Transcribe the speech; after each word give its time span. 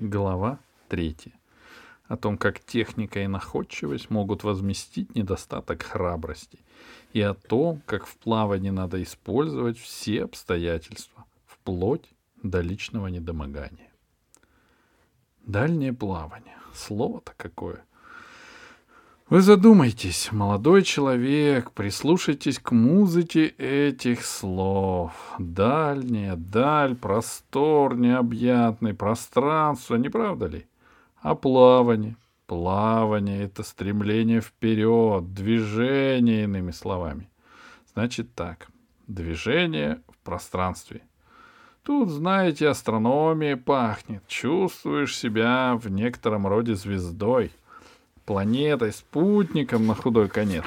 Глава 0.00 0.60
3. 0.90 1.16
О 2.06 2.16
том, 2.16 2.38
как 2.38 2.60
техника 2.60 3.18
и 3.20 3.26
находчивость 3.26 4.10
могут 4.10 4.44
возместить 4.44 5.16
недостаток 5.16 5.82
храбрости, 5.82 6.60
и 7.12 7.20
о 7.20 7.34
том, 7.34 7.82
как 7.84 8.06
в 8.06 8.16
плавании 8.16 8.70
надо 8.70 9.02
использовать 9.02 9.76
все 9.76 10.22
обстоятельства, 10.22 11.24
вплоть 11.46 12.08
до 12.44 12.60
личного 12.60 13.08
недомогания. 13.08 13.90
Дальнее 15.44 15.92
плавание. 15.92 16.58
Слово-то 16.74 17.32
какое. 17.36 17.84
Вы 19.30 19.42
задумайтесь, 19.42 20.32
молодой 20.32 20.82
человек, 20.82 21.72
прислушайтесь 21.72 22.58
к 22.58 22.72
музыке 22.72 23.48
этих 23.58 24.24
слов. 24.24 25.12
Дальняя, 25.38 26.34
даль, 26.34 26.96
простор, 26.96 27.94
необъятный, 27.94 28.94
пространство, 28.94 29.96
не 29.96 30.08
правда 30.08 30.46
ли? 30.46 30.66
А 31.20 31.34
плавание? 31.34 32.16
Плавание— 32.46 33.42
это 33.44 33.64
стремление 33.64 34.40
вперед, 34.40 35.34
движение, 35.34 36.44
иными 36.44 36.70
словами. 36.70 37.28
Значит 37.92 38.34
так, 38.34 38.68
движение 39.08 40.00
в 40.08 40.24
пространстве. 40.24 41.02
Тут, 41.82 42.08
знаете, 42.08 42.66
астрономия 42.66 43.58
пахнет, 43.58 44.26
чувствуешь 44.26 45.14
себя 45.14 45.76
в 45.78 45.90
некотором 45.90 46.46
роде 46.46 46.74
звездой— 46.74 47.52
планетой, 48.28 48.92
спутником 48.92 49.86
на 49.86 49.94
худой 49.94 50.28
конец. 50.28 50.66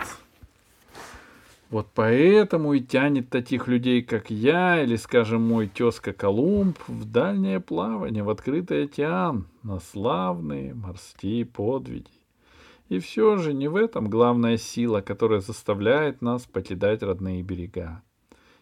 Вот 1.69 1.87
поэтому 1.93 2.73
и 2.73 2.81
тянет 2.81 3.29
таких 3.29 3.67
людей, 3.67 4.01
как 4.01 4.31
я, 4.31 4.81
или, 4.81 4.95
скажем, 4.95 5.47
мой 5.47 5.67
тезка 5.67 6.11
Колумб, 6.11 6.79
в 6.87 7.05
дальнее 7.05 7.59
плавание, 7.59 8.23
в 8.23 8.31
открытый 8.31 8.85
океан, 8.85 9.47
на 9.61 9.79
славные 9.79 10.73
морские 10.73 11.45
подвиги. 11.45 12.09
И 12.89 12.97
все 12.97 13.37
же 13.37 13.53
не 13.53 13.67
в 13.67 13.75
этом 13.75 14.09
главная 14.09 14.57
сила, 14.57 15.01
которая 15.01 15.39
заставляет 15.39 16.23
нас 16.23 16.47
покидать 16.47 17.03
родные 17.03 17.43
берега. 17.43 18.01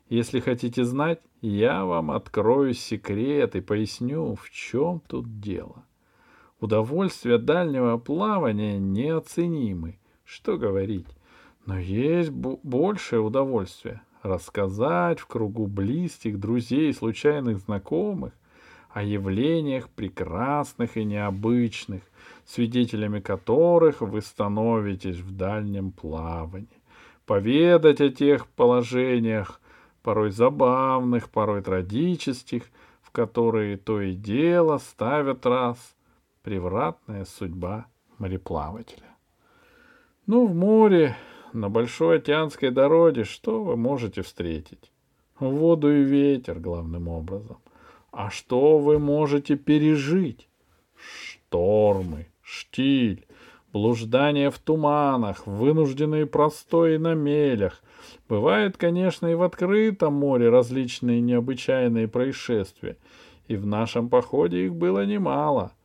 Если 0.10 0.42
хотите 0.42 0.84
знать, 0.84 1.22
я 1.40 1.86
вам 1.86 2.12
открою 2.12 2.74
секрет 2.74 3.56
и 3.56 3.62
поясню, 3.62 4.36
в 4.36 4.50
чем 4.50 5.02
тут 5.08 5.40
дело. 5.40 5.86
Удовольствия 6.60 7.38
дальнего 7.38 7.98
плавания 7.98 8.78
неоценимы. 8.78 9.98
Что 10.26 10.58
говорить? 10.58 11.08
Но 11.66 11.80
есть 11.80 12.32
большее 12.32 13.22
удовольствие— 13.22 14.02
рассказать 14.24 15.20
в 15.20 15.28
кругу 15.28 15.68
близких, 15.68 16.38
друзей, 16.38 16.94
случайных 16.94 17.60
знакомых 17.60 18.34
о 18.90 19.04
явлениях 19.04 19.88
прекрасных 19.88 20.98
и 20.98 21.06
необычных, 21.06 22.02
свидетелями 22.46 23.22
которых 23.22 24.02
вы 24.02 24.22
становитесь 24.22 25.20
в 25.20 25.32
дальнем 25.32 25.94
плавании. 25.94 26.68
Поведать 27.26 28.02
о 28.02 28.10
тех 28.10 28.48
положениях, 28.48 29.62
порой 30.04 30.32
забавных, 30.32 31.30
порой 31.30 31.62
трагических, 31.62 32.64
в 33.02 33.12
которые 33.12 33.78
то 33.78 34.02
и 34.02 34.14
дело 34.14 34.78
ставят 34.80 35.46
раз— 35.46 35.78
превратная 36.44 37.26
судьба 37.26 37.88
мореплавателя. 38.18 39.16
Ну, 40.26 40.46
в 40.46 40.54
море, 40.54 41.16
на 41.54 41.70
большой 41.70 42.18
океанской 42.18 42.72
дороге, 42.72 43.24
что 43.24 43.64
вы 43.64 43.76
можете 43.76 44.22
встретить? 44.22 44.92
Воду 45.40 45.92
и 45.92 46.04
ветер, 46.04 46.60
главным 46.60 47.08
образом. 47.08 47.58
А 48.12 48.30
что 48.30 48.78
вы 48.78 49.00
можете 49.00 49.56
пережить? 49.56 50.50
Штормы, 50.96 52.28
штиль, 52.42 53.26
блуждание 53.72 54.52
в 54.52 54.60
туманах, 54.60 55.48
вынужденные 55.48 56.26
простои 56.26 56.98
на 56.98 57.14
мелях. 57.14 57.82
Бывает, 58.28 58.78
конечно, 58.78 59.28
и 59.28 59.36
в 59.36 59.44
открытом 59.44 60.14
море 60.14 60.50
различные 60.50 61.22
необычайные 61.22 62.08
происшествия. 62.08 62.98
И 63.48 63.56
в 63.56 63.66
нашем 63.66 64.10
походе 64.10 64.66
их 64.66 64.76
было 64.76 65.06
немало— 65.06 65.72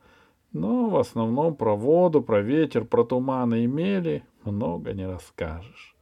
но 0.55 0.87
в 0.87 0.95
основном 0.95 1.53
про 1.55 1.75
воду, 1.75 2.21
про 2.21 2.41
ветер, 2.41 2.85
про 2.85 3.03
туманы 3.03 3.65
и 3.65 3.67
мели 3.67 4.23
много 4.45 4.93
не 4.93 5.05
расскажешь. 5.05 5.95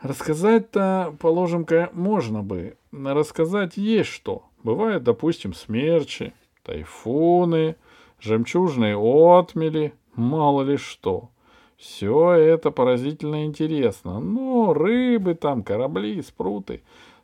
Рассказать-то, 0.00 1.14
положим-ка, 1.20 1.90
можно 1.92 2.42
бы. 2.42 2.76
Рассказать 2.90 3.76
есть 3.76 4.10
что. 4.10 4.42
Бывают, 4.64 5.04
допустим, 5.04 5.54
смерчи, 5.54 6.32
тайфуны, 6.64 7.76
жемчужные 8.18 8.96
отмели, 8.96 9.94
мало 10.14 10.62
ли 10.62 10.76
что. 10.76 11.30
Все 11.76 12.32
это 12.32 12.72
поразительно 12.72 13.44
интересно. 13.44 14.18
Но 14.18 14.74
рыбы 14.74 15.34
там, 15.34 15.62
корабли, 15.62 16.20
спруты, 16.22 16.82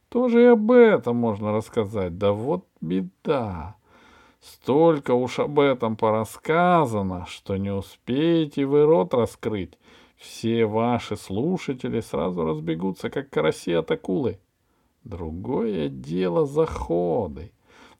тоже 0.08 0.42
и 0.42 0.46
об 0.46 0.70
этом 0.70 1.16
можно 1.16 1.50
рассказать. 1.50 2.18
Да 2.18 2.30
вот 2.30 2.66
беда. 2.80 3.75
Столько 4.46 5.12
уж 5.12 5.40
об 5.40 5.58
этом 5.58 5.96
порассказано, 5.96 7.26
что 7.26 7.56
не 7.56 7.70
успеете 7.70 8.64
вы 8.64 8.84
рот 8.84 9.12
раскрыть. 9.12 9.76
Все 10.16 10.66
ваши 10.66 11.16
слушатели 11.16 12.00
сразу 12.00 12.44
разбегутся, 12.44 13.10
как 13.10 13.28
караси 13.28 13.72
от 13.72 13.90
акулы. 13.90 14.38
Другое 15.02 15.88
дело 15.88 16.46
заходы. 16.46 17.50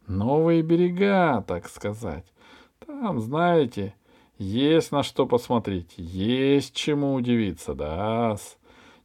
Новые 0.07 0.63
берега, 0.63 1.43
так 1.43 1.69
сказать. 1.69 2.27
Там, 2.87 3.21
знаете, 3.21 3.97
есть 4.39 4.93
на 4.93 5.03
что 5.03 5.27
посмотреть, 5.27 5.95
есть 5.97 6.77
чему 6.77 7.15
удивиться, 7.15 7.75
да 7.75 8.35
-с. 8.35 8.57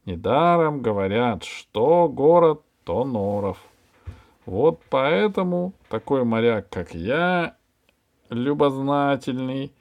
Недаром 0.04 0.80
говорят, 0.80 1.42
что 1.42 2.08
город, 2.08 2.62
то 2.84 3.04
норов. 3.04 3.58
Вот 4.44 4.80
поэтому 4.90 5.72
такой 5.88 6.24
моряк, 6.24 6.68
как 6.68 6.94
я, 6.94 7.56
любознательный 8.28 9.72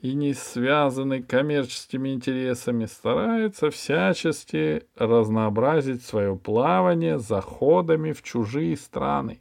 и 0.00 0.14
не 0.14 0.34
связанный 0.34 1.22
коммерческими 1.22 2.10
интересами, 2.10 2.84
старается 2.84 3.70
всячески 3.70 4.84
разнообразить 4.96 6.04
свое 6.04 6.36
плавание 6.36 7.18
заходами 7.18 8.12
в 8.12 8.22
чужие 8.22 8.76
страны. 8.76 9.40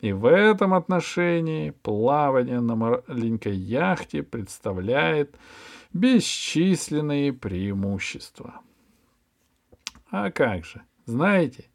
И 0.00 0.12
в 0.12 0.26
этом 0.26 0.74
отношении 0.74 1.70
плавание 1.70 2.60
на 2.60 2.76
маленькой 2.76 3.56
яхте 3.56 4.22
представляет 4.22 5.36
бесчисленные 5.92 7.32
преимущества. 7.32 8.60
А 10.10 10.30
как 10.30 10.64
же, 10.64 10.82
знаете, 11.04 11.67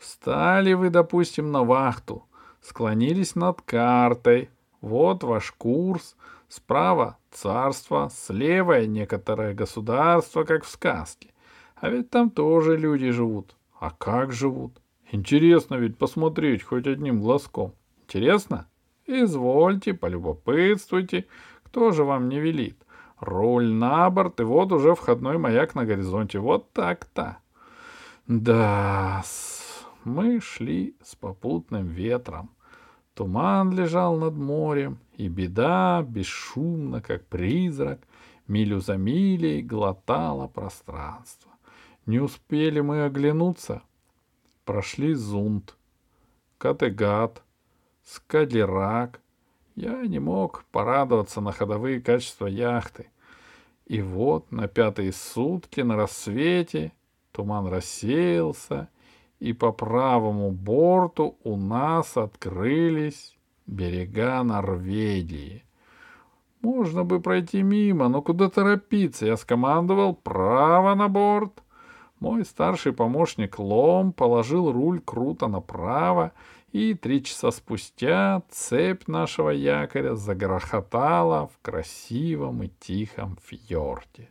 Встали 0.00 0.72
вы, 0.72 0.88
допустим, 0.88 1.52
на 1.52 1.62
вахту, 1.62 2.24
склонились 2.62 3.36
над 3.36 3.60
картой. 3.60 4.48
Вот 4.80 5.22
ваш 5.22 5.52
курс. 5.52 6.16
Справа 6.48 7.18
царство, 7.30 8.10
слева 8.12 8.84
некоторое 8.86 9.52
государство, 9.54 10.44
как 10.44 10.64
в 10.64 10.68
сказке. 10.70 11.28
А 11.76 11.90
ведь 11.90 12.08
там 12.08 12.30
тоже 12.30 12.78
люди 12.78 13.10
живут. 13.10 13.54
А 13.78 13.90
как 13.90 14.32
живут? 14.32 14.80
Интересно 15.12 15.74
ведь 15.74 15.98
посмотреть 15.98 16.62
хоть 16.62 16.86
одним 16.86 17.20
глазком. 17.20 17.74
Интересно? 18.04 18.68
Извольте, 19.06 19.92
полюбопытствуйте, 19.92 21.26
кто 21.62 21.90
же 21.92 22.04
вам 22.04 22.30
не 22.30 22.40
велит. 22.40 22.76
Руль 23.20 23.70
на 23.70 24.08
борт, 24.08 24.40
и 24.40 24.44
вот 24.44 24.72
уже 24.72 24.94
входной 24.94 25.36
маяк 25.36 25.74
на 25.74 25.84
горизонте. 25.84 26.38
Вот 26.38 26.72
так-то. 26.72 27.36
Да, 28.26 29.22
мы 30.04 30.40
шли 30.40 30.96
с 31.02 31.14
попутным 31.14 31.88
ветром. 31.88 32.50
Туман 33.14 33.72
лежал 33.72 34.16
над 34.16 34.34
морем, 34.34 34.98
и 35.14 35.28
беда, 35.28 36.02
бесшумно, 36.02 37.02
как 37.02 37.26
призрак, 37.26 38.00
милю 38.46 38.80
за 38.80 38.96
милей 38.96 39.62
глотала 39.62 40.46
пространство. 40.46 41.50
Не 42.06 42.18
успели 42.18 42.80
мы 42.80 43.04
оглянуться. 43.04 43.82
Прошли 44.64 45.14
Зунт, 45.14 45.76
Категат, 46.56 47.42
Скадерак. 48.04 49.20
Я 49.74 50.02
не 50.06 50.18
мог 50.18 50.64
порадоваться 50.70 51.40
на 51.40 51.52
ходовые 51.52 52.00
качества 52.00 52.46
яхты. 52.46 53.08
И 53.86 54.00
вот 54.00 54.50
на 54.52 54.68
пятые 54.68 55.12
сутки 55.12 55.80
на 55.80 55.96
рассвете 55.96 56.92
туман 57.32 57.66
рассеялся— 57.66 58.88
и 59.40 59.54
по 59.54 59.72
правому 59.72 60.50
борту 60.50 61.38
у 61.42 61.56
нас 61.56 62.16
открылись 62.16 63.36
берега 63.66 64.42
Норвегии. 64.42 65.64
Можно 66.60 67.04
бы 67.04 67.20
пройти 67.20 67.62
мимо, 67.62 68.08
но 68.08 68.20
куда 68.20 68.50
торопиться? 68.50 69.24
Я 69.24 69.38
скомандовал 69.38 70.14
право 70.14 70.94
на 70.94 71.08
борт. 71.08 71.62
Мой 72.20 72.44
старший 72.44 72.92
помощник 72.92 73.58
Лом 73.58 74.12
положил 74.12 74.70
руль 74.70 75.00
круто 75.00 75.48
направо, 75.48 76.32
и 76.70 76.92
три 76.92 77.24
часа 77.24 77.50
спустя 77.50 78.42
цепь 78.50 79.08
нашего 79.08 79.48
якоря 79.48 80.14
загрохотала 80.14 81.46
в 81.48 81.58
красивом 81.62 82.62
и 82.62 82.68
тихом 82.68 83.38
фьорде. 83.42 84.28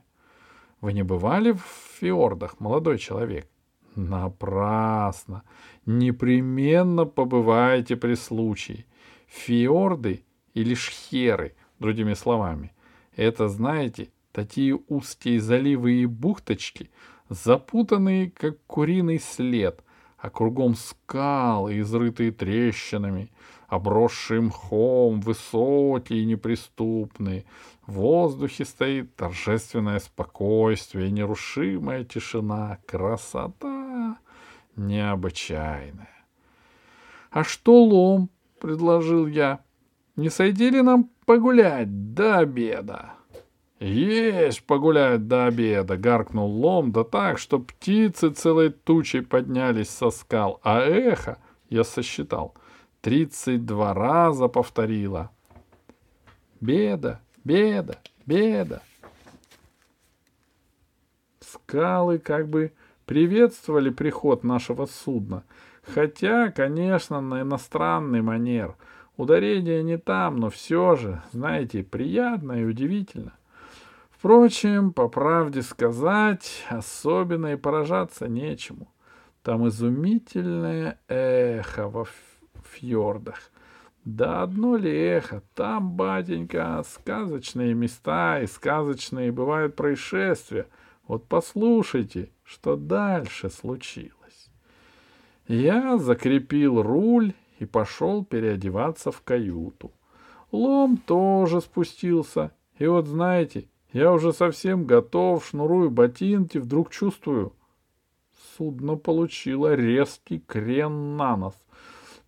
Вы 0.82 0.94
не 0.94 1.02
бывали 1.04 1.52
в 1.52 1.64
фьордах, 2.00 2.60
молодой 2.60 3.00
человек? 3.00 3.48
Напрасно. 4.08 5.44
Непременно 5.86 7.06
побывайте 7.06 7.98
при 7.98 8.16
случае. 8.16 8.86
Фьорды 9.28 10.24
или 10.54 10.74
шхеры, 10.74 11.56
другими 11.80 12.14
словами. 12.14 12.72
Это, 13.18 13.50
знаете, 13.50 14.10
такие 14.32 14.80
узкие 14.88 15.42
заливы 15.42 16.02
и 16.02 16.06
бухточки, 16.06 16.90
запутанные, 17.28 18.32
как 18.32 18.64
куриный 18.68 19.20
след, 19.20 19.84
а 20.18 20.30
кругом 20.30 20.76
скалы, 20.76 21.80
изрытые 21.80 22.32
трещинами, 22.32 23.30
обросшие 23.70 24.42
мхом, 24.42 25.22
высокие 25.22 26.22
и 26.22 26.26
неприступные. 26.26 27.46
В 27.86 27.94
воздухе 27.94 28.66
стоит 28.66 29.16
торжественное 29.16 30.00
спокойствие, 30.00 31.12
нерушимая 31.12 32.04
тишина, 32.04 32.80
красота 32.86 34.18
необычайная.— 34.76 36.26
А 37.32 37.44
что 37.44 37.84
лом?— 37.84 38.30
предложил 38.60 39.28
я.— 39.28 39.60
Не 40.16 40.30
сойди 40.30 40.70
ли 40.70 40.82
нам 40.82 41.10
погулять 41.26 42.14
до 42.14 42.40
обеда?— 42.40 43.14
«Есть 43.80 44.64
погулять 44.64 45.28
до 45.28 45.46
обеда!»— 45.46 45.96
гаркнул 45.98 46.52
лом, 46.52 46.92
да 46.92 47.06
так, 47.06 47.38
что 47.38 47.60
птицы 47.60 48.30
целой 48.30 48.72
тучей 48.72 49.22
поднялись 49.22 49.90
со 49.90 50.10
скал, 50.10 50.60
а 50.64 50.82
эхо, 50.82 51.38
я 51.70 51.86
сосчитал, 51.86 52.56
тридцать 53.02 53.66
два 53.66 53.94
раза 53.94 54.48
повторило. 54.48 55.32
«Беда! 56.62 57.20
Беда! 57.44 57.96
Беда!» 58.26 58.82
Скалы 61.40 62.20
как 62.20 62.48
бы 62.48 62.74
приветствовали 63.06 63.90
приход 63.90 64.44
нашего 64.44 64.86
судна, 64.86 65.44
хотя, 65.82 66.52
конечно, 66.52 67.22
на 67.22 67.42
иностранный 67.42 68.22
манер. 68.22 68.76
Ударение 69.18 69.84
не 69.84 69.98
там, 69.98 70.38
но 70.38 70.50
все 70.50 70.96
же, 70.96 71.22
знаете, 71.32 71.84
приятно 71.84 72.62
и 72.62 72.66
удивительно. 72.66 73.34
Впрочем, 74.12 74.94
по 74.94 75.08
правде 75.08 75.62
сказать, 75.62 76.66
особенно 76.70 77.54
и 77.54 77.56
поражаться 77.56 78.28
нечему. 78.28 78.88
Там 79.44 79.68
изумительное 79.68 81.00
эхо 81.08 81.88
во 81.88 82.06
фьордах. 82.70 83.52
Да 84.06 84.44
одно 84.44 84.78
ли 84.78 84.92
эхо? 84.92 85.44
Там, 85.54 85.92
батенька, 85.92 86.84
сказочные 86.88 87.74
места 87.74 88.42
и 88.42 88.48
сказочные 88.48 89.32
бывают 89.32 89.76
происшествия. 89.76 90.68
Вот 91.08 91.28
послушайте, 91.28 92.30
что 92.44 92.76
дальше 92.76 93.50
случилось. 93.50 94.50
Я 95.48 95.98
закрепил 95.98 96.82
руль 96.82 97.34
и 97.60 97.66
пошел 97.66 98.24
переодеваться 98.24 99.12
в 99.12 99.22
каюту. 99.22 99.92
Лом 100.52 100.98
тоже 100.98 101.62
спустился. 101.62 102.52
И 102.78 102.88
вот 102.88 103.08
знаете, 103.08 103.68
я 103.92 104.14
уже 104.14 104.34
совсем 104.34 104.86
готов, 104.86 105.46
шнурую 105.46 105.90
ботинки, 105.92 106.58
вдруг 106.58 106.92
чувствую. 106.92 107.54
Судно 108.58 108.96
получило 108.96 109.74
резкий 109.74 110.40
крен 110.40 111.18
на 111.18 111.36
нос. 111.38 111.56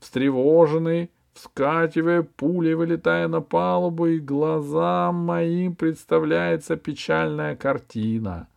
Встревоженный, 0.02 1.12
вскакивая, 1.34 2.24
пулей 2.24 2.74
вылетая 2.74 3.28
на 3.28 3.40
палубу, 3.40 4.08
и 4.08 4.20
глазам 4.20 5.16
моим 5.16 5.76
представляется 5.76 6.76
печальная 6.76 7.56
картина. 7.56 8.48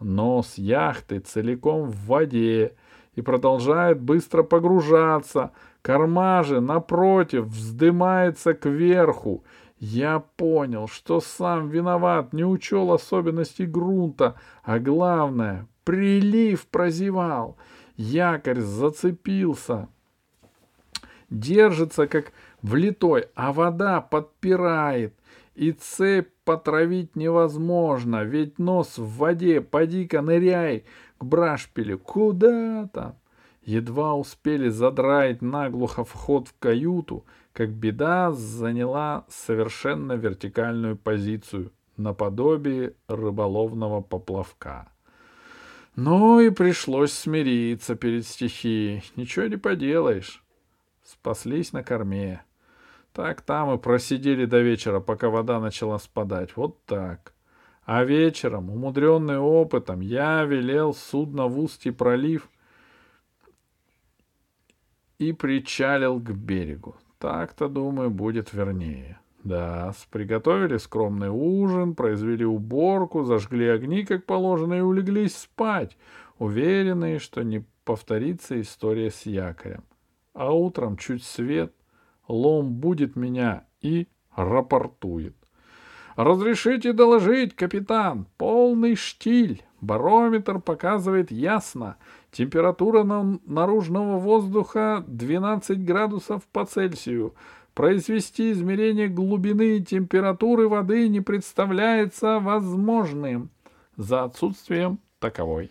Нос 0.00 0.54
яхты 0.58 1.20
целиком 1.20 1.88
в 1.88 2.06
воде 2.06 2.74
и 3.14 3.22
продолжает 3.22 4.00
быстро 4.00 4.42
погружаться. 4.42 5.52
Корма 5.80 6.42
же, 6.42 6.60
напротив, 6.60 7.44
вздымается 7.44 8.52
кверху, 8.52 9.44
я 9.78 10.24
понял, 10.36 10.88
что 10.88 11.20
сам 11.20 11.68
виноват, 11.68 12.32
не 12.32 12.44
учел 12.44 12.92
особенностей 12.92 13.66
грунта, 13.66 14.34
а 14.64 14.78
главное, 14.80 15.68
прилив 15.84 16.66
прозевал. 16.66 17.56
Якорь 17.96 18.60
зацепился, 18.60 19.88
держится 21.34 22.06
как 22.06 22.32
влитой, 22.62 23.26
а 23.34 23.52
вода 23.52 24.00
подпирает, 24.00 25.14
и 25.54 25.72
цепь 25.72 26.30
потравить 26.44 27.16
невозможно, 27.16 28.24
ведь 28.24 28.58
нос 28.58 28.98
в 28.98 29.18
воде, 29.18 29.60
поди-ка 29.60 30.22
ныряй 30.22 30.84
к 31.18 31.24
брашпилю, 31.24 31.98
куда 31.98 32.88
там? 32.92 33.16
Едва 33.62 34.14
успели 34.14 34.68
задраить 34.68 35.40
наглухо 35.40 36.04
вход 36.04 36.48
в 36.48 36.54
каюту, 36.58 37.24
как 37.52 37.70
беда 37.70 38.32
заняла 38.32 39.24
совершенно 39.28 40.14
вертикальную 40.14 40.96
позицию, 40.96 41.72
наподобие 41.96 42.94
рыболовного 43.08 44.02
поплавка. 44.02 44.88
Ну 45.96 46.40
и 46.40 46.50
пришлось 46.50 47.12
смириться 47.12 47.94
перед 47.94 48.26
стихией. 48.26 49.04
Ничего 49.16 49.46
не 49.46 49.56
поделаешь. 49.56 50.43
Спаслись 51.04 51.72
на 51.72 51.82
корме. 51.82 52.42
Так 53.12 53.42
там 53.42 53.72
и 53.74 53.78
просидели 53.78 54.46
до 54.46 54.60
вечера, 54.60 55.00
пока 55.00 55.28
вода 55.28 55.60
начала 55.60 55.98
спадать. 55.98 56.56
Вот 56.56 56.84
так. 56.84 57.34
А 57.84 58.02
вечером, 58.02 58.70
умудренный 58.70 59.38
опытом, 59.38 60.00
я 60.00 60.42
велел 60.44 60.94
судно 60.94 61.46
в 61.46 61.60
устье 61.60 61.92
пролив 61.92 62.48
и 65.18 65.32
причалил 65.32 66.18
к 66.18 66.30
берегу. 66.30 66.96
Так-то, 67.18 67.68
думаю, 67.68 68.10
будет 68.10 68.52
вернее. 68.52 69.20
Да, 69.44 69.92
приготовили 70.10 70.78
скромный 70.78 71.28
ужин, 71.28 71.94
произвели 71.94 72.46
уборку, 72.46 73.24
зажгли 73.24 73.68
огни, 73.68 74.04
как 74.04 74.24
положено, 74.24 74.74
и 74.74 74.80
улеглись 74.80 75.36
спать, 75.36 75.98
уверенные, 76.38 77.18
что 77.18 77.42
не 77.42 77.64
повторится 77.84 78.58
история 78.58 79.10
с 79.10 79.26
якорем. 79.26 79.84
А 80.34 80.52
утром 80.52 80.96
чуть 80.96 81.22
свет, 81.24 81.72
лом 82.28 82.74
будет 82.74 83.16
меня 83.16 83.64
и 83.80 84.08
рапортует. 84.34 85.34
«Разрешите 86.16 86.92
доложить, 86.92 87.56
капитан, 87.56 88.26
полный 88.36 88.94
штиль. 88.94 89.64
Барометр 89.80 90.60
показывает 90.60 91.30
ясно. 91.30 91.96
Температура 92.30 93.02
на 93.02 93.38
наружного 93.44 94.18
воздуха 94.18 95.04
12 95.06 95.84
градусов 95.84 96.42
по 96.52 96.64
Цельсию. 96.64 97.34
Произвести 97.74 98.52
измерение 98.52 99.08
глубины 99.08 99.78
и 99.78 99.84
температуры 99.84 100.68
воды 100.68 101.08
не 101.08 101.20
представляется 101.20 102.38
возможным 102.38 103.50
за 103.96 104.24
отсутствием 104.24 105.00
таковой. 105.18 105.70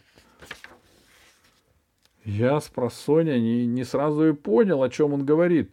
Я 2.25 2.59
с 2.61 2.69
просоня 2.69 3.37
не, 3.39 3.65
не 3.65 3.83
сразу 3.83 4.29
и 4.29 4.33
понял, 4.33 4.81
о 4.81 4.89
чем 4.89 5.13
он 5.13 5.25
говорит. 5.25 5.71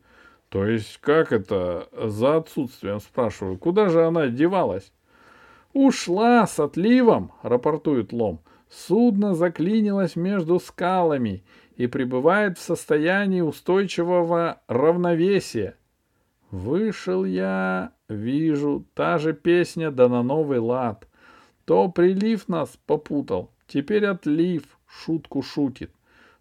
То 0.49 0.66
есть, 0.66 0.99
как 1.00 1.33
это 1.33 1.88
за 1.92 2.37
отсутствием, 2.37 2.99
спрашиваю, 3.00 3.57
куда 3.57 3.88
же 3.88 4.04
она 4.04 4.26
девалась? 4.26 4.92
«Ушла 5.73 6.49
с 6.49 6.59
отливом»,— 6.59 7.30
рапортует 7.42 8.12
Лом. 8.12 8.40
«Судно 8.69 9.35
заклинилось 9.35 10.16
между 10.16 10.59
скалами 10.59 11.45
и 11.76 11.87
пребывает 11.87 12.59
в 12.59 12.62
состоянии 12.62 13.40
устойчивого 13.40 14.61
равновесия. 14.66 15.76
Вышел 16.50 17.25
я, 17.25 17.92
вижу, 18.09 18.85
та 18.95 19.19
же 19.19 19.33
песня, 19.33 19.92
да 19.92 20.09
на 20.09 20.25
новый 20.25 20.59
лад. 20.59 21.07
То 21.64 21.88
прилив 21.88 22.49
нас 22.49 22.76
попутал, 22.87 23.52
теперь 23.69 24.07
отлив 24.07 24.64
шутку 24.87 25.42
шутит. 25.42 25.92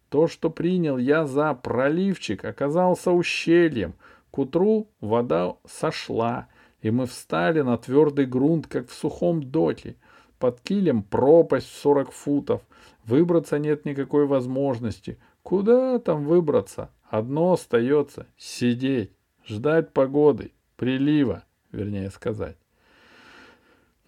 То, 0.09 0.27
что 0.27 0.49
принял 0.49 0.97
я 0.97 1.25
за 1.25 1.53
проливчик, 1.53 2.43
оказался 2.45 3.11
ущельем. 3.11 3.93
К 4.31 4.39
утру 4.39 4.89
вода 4.99 5.55
сошла— 5.65 6.47
и 6.81 6.91
мы 6.91 7.05
встали 7.05 7.61
на 7.61 7.77
твердый 7.77 8.25
грунт, 8.25 8.67
как 8.67 8.87
в 8.89 8.93
сухом 8.93 9.43
доте. 9.43 9.95
Под 10.37 10.61
килем 10.61 11.03
пропасть 11.03 11.67
в 11.67 11.77
сорок 11.77 12.11
футов. 12.11 12.61
Выбраться 13.03 13.59
нет 13.59 13.85
никакой 13.85 14.25
возможности. 14.25 15.17
Куда 15.43 15.99
там 15.99 16.25
выбраться? 16.25 16.89
Одно 17.09 17.53
остается— 17.53 18.27
сидеть, 18.37 19.11
ждать 19.45 19.91
погоды, 19.93 20.53
прилива, 20.77 21.43
вернее 21.71 22.11
сказать. 22.11 22.55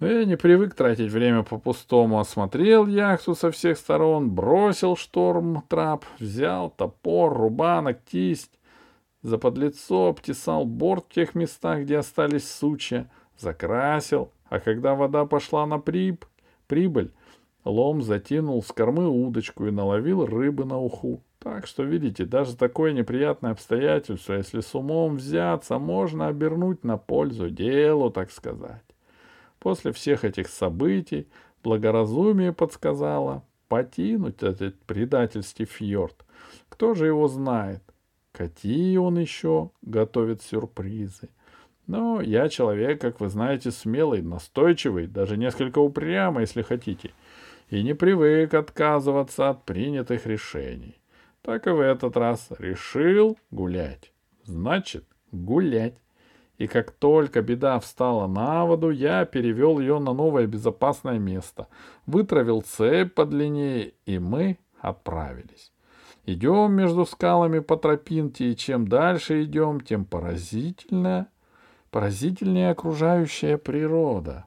Но 0.01 0.07
я 0.07 0.25
не 0.25 0.35
привык 0.35 0.73
тратить 0.73 1.11
время 1.11 1.43
по-пустому. 1.43 2.19
Осмотрел 2.19 2.87
яхту 2.87 3.35
со 3.35 3.51
всех 3.51 3.77
сторон, 3.77 4.31
бросил 4.31 4.95
шторм 4.95 5.63
трап, 5.69 6.05
взял 6.17 6.71
топор, 6.71 7.37
рубанок, 7.37 8.03
кисть. 8.03 8.59
заподлицо 9.21 10.07
обтесал 10.07 10.65
борт 10.65 11.05
в 11.07 11.13
тех 11.13 11.35
местах, 11.35 11.81
где 11.81 11.99
остались 11.99 12.49
сучья, 12.49 13.11
закрасил, 13.37 14.31
а 14.49 14.59
когда 14.59 14.95
вода 14.95 15.25
пошла 15.25 15.67
на 15.67 15.77
приб, 15.77 16.25
прибыль, 16.65 17.11
лом 17.63 18.01
затянул 18.01 18.63
с 18.63 18.71
кормы 18.71 19.07
удочку 19.07 19.67
и 19.67 19.71
наловил 19.71 20.25
рыбы 20.25 20.65
на 20.65 20.79
уху. 20.79 21.21
Так 21.37 21.67
что, 21.67 21.83
видите, 21.83 22.25
даже 22.25 22.57
такое 22.57 22.93
неприятное 22.93 23.51
обстоятельство, 23.51 24.33
если 24.33 24.61
с 24.61 24.73
умом 24.73 25.17
взяться, 25.17 25.77
можно 25.77 26.25
обернуть 26.25 26.83
на 26.83 26.97
пользу 26.97 27.51
делу, 27.51 28.09
так 28.09 28.31
сказать. 28.31 28.90
После 29.61 29.93
всех 29.93 30.25
этих 30.25 30.49
событий 30.49 31.29
благоразумие 31.63 32.51
подсказало 32.51 33.45
потянуть 33.69 34.43
этот 34.43 34.77
предательский 34.81 35.63
фьорд. 35.63 36.25
Кто 36.67 36.93
же 36.95 37.05
его 37.05 37.29
знает? 37.29 37.81
Какие 38.33 38.97
он 38.97 39.17
еще 39.17 39.71
готовит 39.81 40.41
сюрпризы. 40.41 41.29
Но 41.87 42.19
я 42.19 42.49
человек, 42.49 42.99
как 42.99 43.21
вы 43.21 43.29
знаете, 43.29 43.71
смелый, 43.71 44.21
настойчивый, 44.21 45.07
даже 45.07 45.37
несколько 45.37 45.79
упрямый, 45.79 46.41
если 46.41 46.61
хотите, 46.61 47.11
и 47.69 47.83
не 47.83 47.93
привык 47.93 48.53
отказываться 48.53 49.49
от 49.49 49.63
принятых 49.63 50.25
решений 50.25 51.01
так 51.41 51.67
и 51.67 51.71
в 51.71 51.79
этот 51.79 52.17
раз 52.17 52.47
решил 52.59 53.37
гулять. 53.49 54.11
Значит, 54.45 55.05
гулять. 55.31 55.95
И 56.61 56.67
как 56.67 56.91
только 56.91 57.41
беда 57.41 57.79
встала 57.79 58.27
на 58.27 58.65
воду, 58.65 58.91
я 58.91 59.25
перевел 59.25 59.79
ее 59.79 59.97
на 59.97 60.13
новое 60.13 60.45
безопасное 60.45 61.17
место, 61.17 61.67
вытравил 62.05 62.61
цепь 62.61 63.15
подлиннее, 63.15 63.93
и 64.05 64.19
мы 64.19 64.59
отправились. 64.79 65.71
Идем 66.27 66.73
между 66.73 67.07
скалами 67.07 67.57
по 67.57 67.77
тропинке, 67.77 68.51
и 68.51 68.55
чем 68.55 68.87
дальше 68.87 69.43
идем, 69.43 69.81
тем 69.81 70.05
поразительнее, 70.05 71.25
поразительнее 71.89 72.69
окружающая 72.69 73.57
природа. 73.57 74.45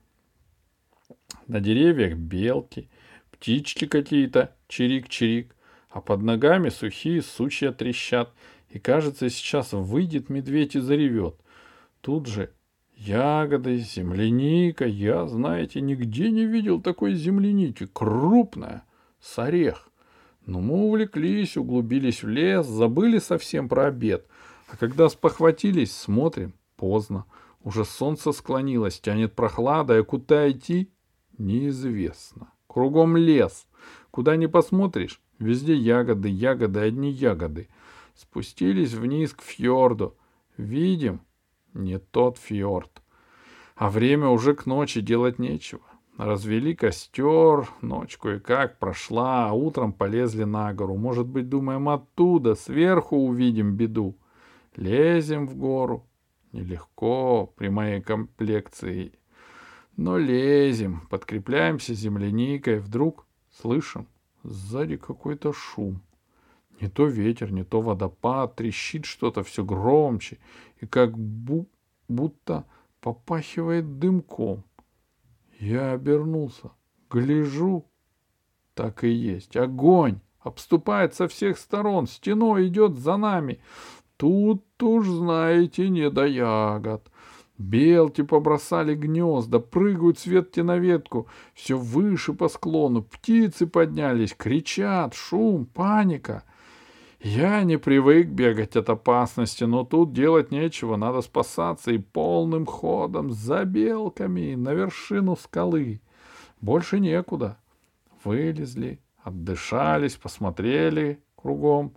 На 1.48 1.58
деревьях 1.58 2.16
белки, 2.16 2.88
птички 3.32 3.86
какие-то, 3.86 4.54
чирик-чирик 4.68 5.50
а 5.90 6.00
под 6.00 6.22
ногами 6.22 6.68
сухие 6.68 7.22
сучья 7.22 7.72
трещат, 7.72 8.32
и, 8.68 8.78
кажется, 8.78 9.28
сейчас 9.30 9.72
выйдет 9.72 10.28
медведь 10.28 10.76
и 10.76 10.80
заревет. 10.80 11.40
Тут 12.04 12.26
же 12.26 12.52
ягоды, 12.96 13.78
земляника. 13.78 14.84
Я, 14.84 15.26
знаете, 15.26 15.80
нигде 15.80 16.30
не 16.30 16.44
видел 16.44 16.82
такой 16.82 17.14
земляники. 17.14 17.86
Крупная, 17.86 18.84
с 19.20 19.38
орех. 19.38 19.88
Но 20.44 20.60
мы 20.60 20.84
увлеклись, 20.84 21.56
углубились 21.56 22.22
в 22.22 22.28
лес, 22.28 22.66
забыли 22.66 23.20
совсем 23.20 23.70
про 23.70 23.86
обед. 23.86 24.26
А 24.68 24.76
когда 24.76 25.08
спохватились, 25.08 25.96
смотрим, 25.96 26.52
поздно. 26.76 27.24
Уже 27.62 27.86
солнце 27.86 28.32
склонилось, 28.32 29.00
тянет 29.00 29.34
прохлада, 29.34 29.96
а 29.96 30.02
куда 30.02 30.50
идти? 30.50 30.92
Неизвестно. 31.38 32.52
Кругом 32.66 33.16
лес. 33.16 33.66
Куда 34.10 34.36
ни 34.36 34.44
посмотришь, 34.44 35.22
Везде 35.38 35.74
ягоды, 35.74 36.28
ягоды, 36.28 36.80
одни 36.80 37.10
ягоды. 37.10 37.68
Спустились 38.14 38.92
вниз 38.92 39.32
к 39.32 39.40
фьорду. 39.40 40.18
Видим, 40.58 41.22
не 41.74 41.98
тот 41.98 42.38
фьорд. 42.38 43.02
А 43.76 43.90
время 43.90 44.28
уже 44.28 44.54
к 44.54 44.66
ночи 44.66 45.00
делать 45.00 45.38
нечего. 45.38 45.82
Развели 46.16 46.76
костер, 46.76 47.68
ночь 47.80 48.16
кое-как 48.16 48.78
прошла, 48.78 49.48
а 49.48 49.52
утром 49.52 49.92
полезли 49.92 50.44
на 50.44 50.72
гору. 50.72 50.96
Может 50.96 51.26
быть, 51.26 51.48
думаем, 51.48 51.88
оттуда, 51.88 52.54
сверху 52.54 53.16
увидим 53.16 53.74
беду. 53.74 54.16
Лезем 54.76 55.48
в 55.48 55.56
гору. 55.56 56.06
Нелегко 56.52 57.52
при 57.56 57.68
моей 57.68 58.00
комплекции. 58.00 59.12
Но 59.96 60.16
лезем, 60.16 61.02
подкрепляемся 61.10 61.94
земляникой. 61.94 62.78
Вдруг 62.78 63.26
слышим, 63.50 64.06
Сзади 64.44 64.96
какой-то 64.96 65.52
шум. 65.52 66.00
Не 66.80 66.88
то 66.88 67.06
ветер, 67.06 67.50
не 67.50 67.64
то 67.64 67.80
водопад, 67.80 68.56
трещит 68.56 69.04
что-то 69.06 69.42
все 69.42 69.64
громче 69.64 70.38
и 70.84 70.86
как 70.86 71.18
бу 71.18 71.66
будто 72.08 72.66
попахивает 73.00 73.98
дымком. 73.98 74.64
Я 75.58 75.92
обернулся, 75.92 76.72
гляжу, 77.10 77.86
так 78.74 79.02
и 79.04 79.08
есть, 79.08 79.56
огонь 79.56 80.20
обступает 80.40 81.14
со 81.14 81.26
всех 81.26 81.56
сторон, 81.56 82.06
стеной 82.06 82.68
идет 82.68 82.98
за 82.98 83.16
нами. 83.16 83.60
Тут 84.18 84.62
уж, 84.82 85.08
знаете, 85.08 85.88
не 85.88 86.10
до 86.10 86.26
ягод. 86.26 87.10
Белки 87.56 88.22
побросали 88.22 88.94
гнезда, 88.94 89.60
прыгают 89.60 90.18
с 90.18 90.26
ветки 90.26 90.60
на 90.60 90.76
ветку, 90.76 91.28
все 91.54 91.78
выше 91.78 92.34
по 92.34 92.48
склону, 92.48 93.02
птицы 93.02 93.66
поднялись, 93.66 94.34
кричат, 94.34 95.14
шум, 95.14 95.64
паника. 95.64 96.44
Я 97.24 97.64
не 97.64 97.78
привык 97.78 98.28
бегать 98.28 98.76
от 98.76 98.90
опасности, 98.90 99.64
но 99.64 99.82
тут 99.82 100.12
делать 100.12 100.50
нечего, 100.50 100.96
надо 100.96 101.22
спасаться 101.22 101.90
и 101.90 101.96
полным 101.96 102.66
ходом 102.66 103.30
за 103.30 103.64
белками 103.64 104.54
на 104.56 104.74
вершину 104.74 105.34
скалы. 105.34 106.02
Больше 106.60 107.00
некуда. 107.00 107.56
Вылезли, 108.24 109.00
отдышались, 109.22 110.16
посмотрели 110.16 111.18
кругом. 111.34 111.94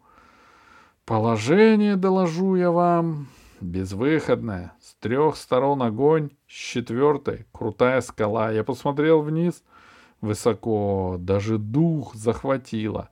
Положение, 1.03 1.97
доложу 1.97 2.55
я 2.55 2.71
вам, 2.71 3.27
безвыходная, 3.59 4.71
с 4.81 4.95
трех 4.95 5.35
сторон 5.35 5.83
огонь, 5.83 6.29
с 6.47 6.53
четвертой 6.53 7.45
крутая 7.51 7.99
скала. 7.99 8.49
Я 8.49 8.63
посмотрел 8.63 9.21
вниз, 9.21 9.61
высоко, 10.21 11.17
даже 11.19 11.57
дух 11.57 12.15
захватило. 12.15 13.09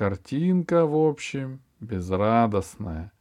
Картинка, 0.00 0.86
в 0.86 0.96
общем, 0.96 1.60
безрадостная. 1.78 3.12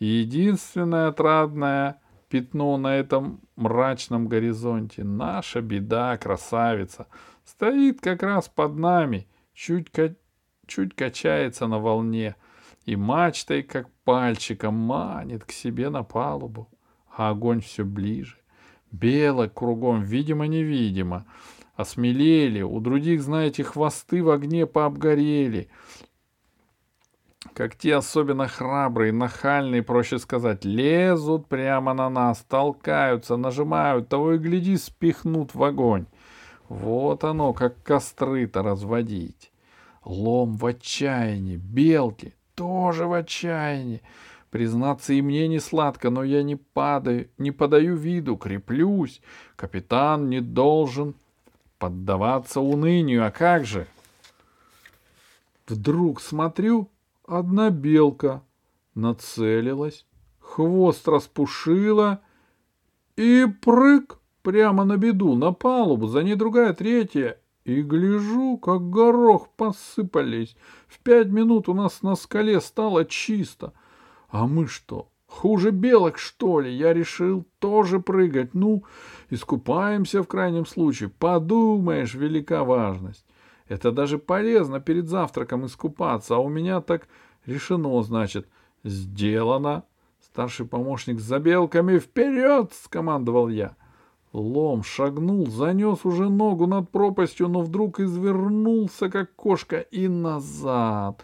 И 0.00 0.04
единственное 0.04 1.06
отрадное 1.06 2.00
пятно 2.28 2.76
на 2.76 2.96
этом 2.96 3.40
мрачном 3.54 4.26
горизонте— 4.26 5.04
наша 5.04 5.60
беда, 5.60 6.18
красавица, 6.18 7.06
стоит 7.44 8.00
как 8.00 8.24
раз 8.24 8.48
под 8.48 8.74
нами, 8.74 9.28
чуть, 9.52 9.92
ка... 9.92 10.16
чуть 10.66 10.96
качается 10.96 11.68
на 11.68 11.78
волне— 11.78 12.34
и 12.84 12.96
мачтой, 12.96 13.62
как 13.62 13.88
пальчиком, 14.02 14.74
манит 14.74 15.44
к 15.44 15.52
себе 15.52 15.88
на 15.88 16.02
палубу, 16.02 16.68
а 17.16 17.30
огонь 17.30 17.60
все 17.60 17.84
ближе. 17.84 18.38
Белок 18.90 19.54
кругом, 19.54 20.02
видимо-невидимо. 20.02 21.26
Осмелели, 21.76 22.62
у 22.62 22.80
других, 22.80 23.22
знаете, 23.22 23.62
хвосты 23.62 24.20
в 24.20 24.30
огне 24.30 24.66
пообгорели. 24.66 25.70
Как 27.54 27.76
те 27.76 27.94
особенно 27.94 28.48
храбрые, 28.48 29.12
нахальные, 29.12 29.84
проще 29.84 30.18
сказать, 30.18 30.64
лезут 30.64 31.46
прямо 31.46 31.94
на 31.94 32.10
нас, 32.10 32.44
толкаются, 32.48 33.36
нажимают, 33.36 34.08
того 34.08 34.32
и 34.32 34.38
гляди, 34.38 34.76
спихнут 34.76 35.54
в 35.54 35.62
огонь. 35.62 36.06
Вот 36.68 37.22
оно, 37.22 37.52
как 37.52 37.80
костры-то 37.84 38.64
разводить. 38.64 39.52
Лом 40.04 40.56
в 40.56 40.66
отчаянии, 40.66 41.56
белки, 41.56 42.34
тоже 42.56 43.06
в 43.06 43.12
отчаянии. 43.12 44.02
Признаться, 44.50 45.12
и 45.12 45.22
мне 45.22 45.46
не 45.46 45.60
сладко, 45.60 46.10
но 46.10 46.24
я 46.24 46.42
не 46.42 46.56
падаю, 46.56 47.28
не 47.38 47.52
подаю 47.52 47.94
виду, 47.94 48.36
креплюсь. 48.36 49.20
Капитан 49.54 50.28
не 50.28 50.40
должен 50.40 51.14
поддаваться 51.78 52.60
унынию, 52.60 53.24
а 53.24 53.30
как 53.30 53.64
же? 53.64 53.86
Вдруг 55.68 56.20
смотрю, 56.20 56.90
одна 57.26 57.70
белка 57.70 58.42
нацелилась, 58.94 60.06
хвост 60.38 61.08
распушила 61.08 62.20
и 63.16 63.46
прыг 63.62 64.18
прямо 64.42 64.84
на 64.84 64.96
беду, 64.96 65.34
на 65.34 65.52
палубу, 65.52 66.06
за 66.06 66.22
ней 66.22 66.34
другая, 66.34 66.72
третья, 66.74 67.38
и 67.64 67.82
гляжу, 67.82 68.58
как 68.58 68.90
горох 68.90 69.48
посыпались. 69.56 70.56
В 70.86 71.00
пять 71.00 71.28
минут 71.28 71.68
у 71.68 71.74
нас 71.74 72.02
на 72.02 72.14
скале 72.14 72.60
стало 72.60 73.04
чисто. 73.06 73.72
А 74.28 74.46
мы 74.46 74.66
что, 74.66 75.08
хуже 75.26 75.70
белок, 75.70 76.18
что 76.18 76.60
ли? 76.60 76.70
Я 76.70 76.92
решил 76.92 77.46
тоже 77.58 78.00
прыгать. 78.00 78.52
Ну, 78.52 78.84
искупаемся 79.30 80.22
в 80.22 80.28
крайнем 80.28 80.66
случае. 80.66 81.08
Подумаешь, 81.08 82.14
велика 82.14 82.64
важность. 82.64 83.24
Это 83.68 83.92
даже 83.92 84.18
полезно 84.18 84.80
перед 84.80 85.08
завтраком 85.08 85.66
искупаться. 85.66 86.36
А 86.36 86.38
у 86.38 86.48
меня 86.48 86.80
так 86.80 87.08
решено, 87.46 88.02
значит. 88.02 88.48
Сделано. 88.82 89.84
Старший 90.20 90.66
помощник 90.66 91.20
за 91.20 91.38
белками 91.38 91.98
вперед, 91.98 92.72
скомандовал 92.74 93.48
я.— 93.48 93.76
Лом 94.34 94.82
шагнул, 94.82 95.46
занес 95.46 96.04
уже 96.04 96.28
ногу 96.28 96.66
над 96.66 96.90
пропастью, 96.90 97.46
но 97.46 97.60
вдруг 97.60 98.00
извернулся, 98.00 99.08
как 99.08 99.32
кошка, 99.36 99.78
и 99.78 100.08
назад. 100.08 101.22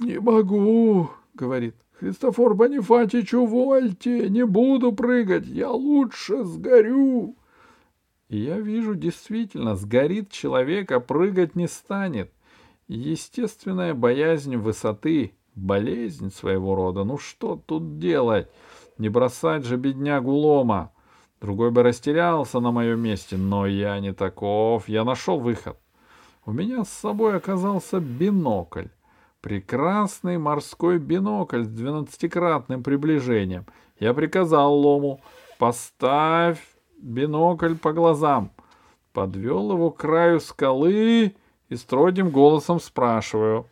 «Не 0.00 0.18
могу»,— 0.18 1.10
говорит,— 1.34 1.76
Христофор 2.00 2.54
Бонифатич, 2.54 3.34
увольте, 3.34 4.30
не 4.30 4.46
буду 4.46 4.92
прыгать, 4.92 5.46
я 5.46 5.70
лучше 5.70 6.42
сгорю. 6.44 7.36
Я 8.30 8.60
вижу, 8.60 8.94
действительно, 8.94 9.74
сгорит 9.74 10.30
человек, 10.30 10.92
а 10.92 11.00
прыгать 11.00 11.56
не 11.56 11.66
станет. 11.66 12.32
Естественная 12.86 13.92
боязнь 13.92 14.56
высоты, 14.56 15.34
болезнь 15.56 16.30
своего 16.30 16.76
рода. 16.76 17.02
Ну 17.02 17.18
что 17.18 17.56
тут 17.56 17.98
делать? 17.98 18.48
Не 18.98 19.08
бросать 19.08 19.64
же 19.64 19.76
беднягу 19.76 20.30
лома. 20.30 20.92
Другой 21.40 21.72
бы 21.72 21.82
растерялся 21.82 22.60
на 22.60 22.70
моем 22.70 23.00
месте, 23.00 23.36
но 23.36 23.66
я 23.66 23.98
не 23.98 24.12
таков. 24.12 24.88
Я 24.88 25.02
нашел 25.02 25.40
выход. 25.40 25.76
У 26.46 26.52
меня 26.52 26.84
с 26.84 26.90
собой 26.90 27.36
оказался 27.36 27.98
бинокль. 27.98 28.88
Прекрасный 29.40 30.38
морской 30.38 30.98
бинокль 30.98 31.64
с 31.64 31.68
двенадцатикратным 31.68 32.84
приближением. 32.84 33.66
Я 33.98 34.14
приказал 34.14 34.72
Лому, 34.72 35.20
поставь 35.58 36.60
бинокль 37.00 37.76
по 37.76 37.92
глазам. 37.92 38.50
Подвел 39.12 39.72
его 39.72 39.90
к 39.90 39.98
краю 39.98 40.40
скалы 40.40 41.34
и 41.68 41.76
строгим 41.76 42.30
голосом 42.30 42.80
спрашиваю. 42.80 43.66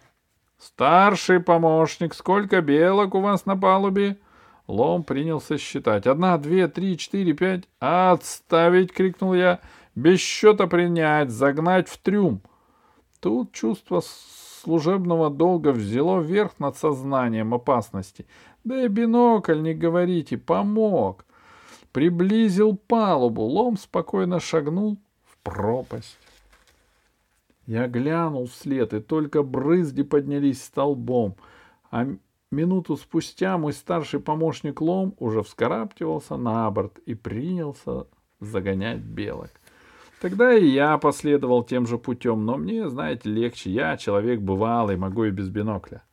«Старший 0.58 1.40
помощник, 1.40 2.14
сколько 2.14 2.60
белок 2.60 3.14
у 3.14 3.20
вас 3.20 3.46
на 3.46 3.56
палубе?» 3.56 4.18
Лом 4.66 5.04
принялся 5.04 5.56
считать. 5.56 6.06
«Одна, 6.06 6.36
две, 6.36 6.68
три, 6.68 6.98
четыре, 6.98 7.32
пять...» 7.32 7.64
«Отставить!»— 7.78 8.92
крикнул 8.94 9.34
я. 9.34 9.60
«Без 9.94 10.20
счета 10.20 10.66
принять, 10.66 11.30
загнать 11.30 11.88
в 11.88 11.98
трюм!» 11.98 12.42
Тут 13.20 13.52
чувство 13.52 14.02
служебного 14.62 15.30
долга 15.30 15.72
взяло 15.72 16.20
верх 16.20 16.52
над 16.58 16.76
сознанием 16.76 17.54
опасности. 17.54 18.26
Да 18.64 18.84
и 18.84 18.88
бинокль, 18.88 19.60
не 19.60 19.74
говорите, 19.74 20.36
помог. 20.36 21.24
Приблизил 21.98 22.76
палубу, 22.76 23.42
лом 23.42 23.76
спокойно 23.76 24.38
шагнул 24.38 24.98
в 25.24 25.36
пропасть. 25.38 26.16
Я 27.66 27.88
глянул 27.88 28.46
вслед, 28.46 28.94
и 28.94 29.00
только 29.00 29.42
брызги 29.42 30.04
поднялись 30.04 30.62
столбом, 30.62 31.34
а 31.90 32.06
минуту 32.52 32.96
спустя 32.96 33.58
мой 33.58 33.72
старший 33.72 34.20
помощник 34.20 34.80
Лом 34.80 35.16
уже 35.18 35.42
вскарабкивался 35.42 36.36
на 36.36 36.70
борт 36.70 37.00
и 37.04 37.14
принялся 37.16 38.06
загонять 38.38 39.00
белок. 39.00 39.50
Тогда 40.20 40.54
и 40.54 40.68
я 40.68 40.98
последовал 40.98 41.64
тем 41.64 41.88
же 41.88 41.98
путем, 41.98 42.46
но 42.46 42.58
мне, 42.58 42.88
знаете, 42.88 43.28
легче. 43.28 43.72
Я 43.72 43.96
человек 43.96 44.40
бывалый, 44.40 44.96
могу 44.96 45.24
и 45.24 45.32
без 45.32 45.48
бинокля. 45.48 46.04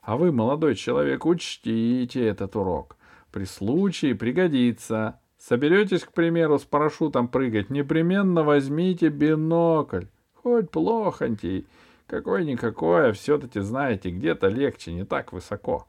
А 0.00 0.16
вы, 0.16 0.32
молодой 0.32 0.76
человек, 0.76 1.26
учтите 1.26 2.24
этот 2.24 2.56
урок. 2.56 2.96
При 3.30 3.44
случае 3.44 4.14
пригодится. 4.14 5.20
Соберетесь, 5.38 6.04
к 6.04 6.12
примеру, 6.12 6.58
с 6.58 6.64
парашютом 6.64 7.28
прыгать, 7.28 7.70
непременно 7.70 8.42
возьмите 8.42 9.08
бинокль. 9.08 10.06
Хоть 10.34 10.70
плохонький, 10.70 11.66
какой-никакой, 12.06 13.10
а 13.10 13.12
все-таки, 13.12 13.60
знаете, 13.60 14.10
где-то 14.10 14.48
легче, 14.48 14.92
не 14.92 15.04
так 15.04 15.32
высоко. 15.32 15.86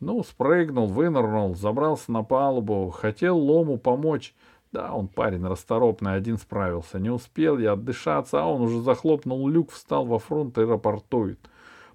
Ну, 0.00 0.22
спрыгнул, 0.22 0.86
вынырнул, 0.86 1.56
забрался 1.56 2.12
на 2.12 2.22
палубу, 2.22 2.90
хотел 2.90 3.36
лому 3.36 3.78
помочь, 3.78 4.34
да, 4.70 4.92
он 4.92 5.08
парень 5.08 5.46
расторопный, 5.46 6.14
один 6.14 6.36
справился. 6.36 6.98
Не 6.98 7.10
успел 7.10 7.58
я 7.58 7.72
отдышаться, 7.72 8.42
а 8.42 8.46
он 8.46 8.60
уже 8.60 8.80
захлопнул 8.82 9.48
люк, 9.48 9.72
встал 9.72 10.04
во 10.04 10.18
фронт 10.18 10.58
и 10.58 10.62
рапортует. 10.62 11.38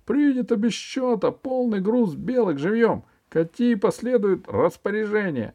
Принято 0.05 0.55
без 0.55 0.73
счета, 0.73 1.31
полный 1.31 1.79
груз 1.79 2.15
белых 2.15 2.57
живьем. 2.57 3.03
Какие 3.29 3.75
последуют 3.75 4.47
распоряжения? 4.49 5.53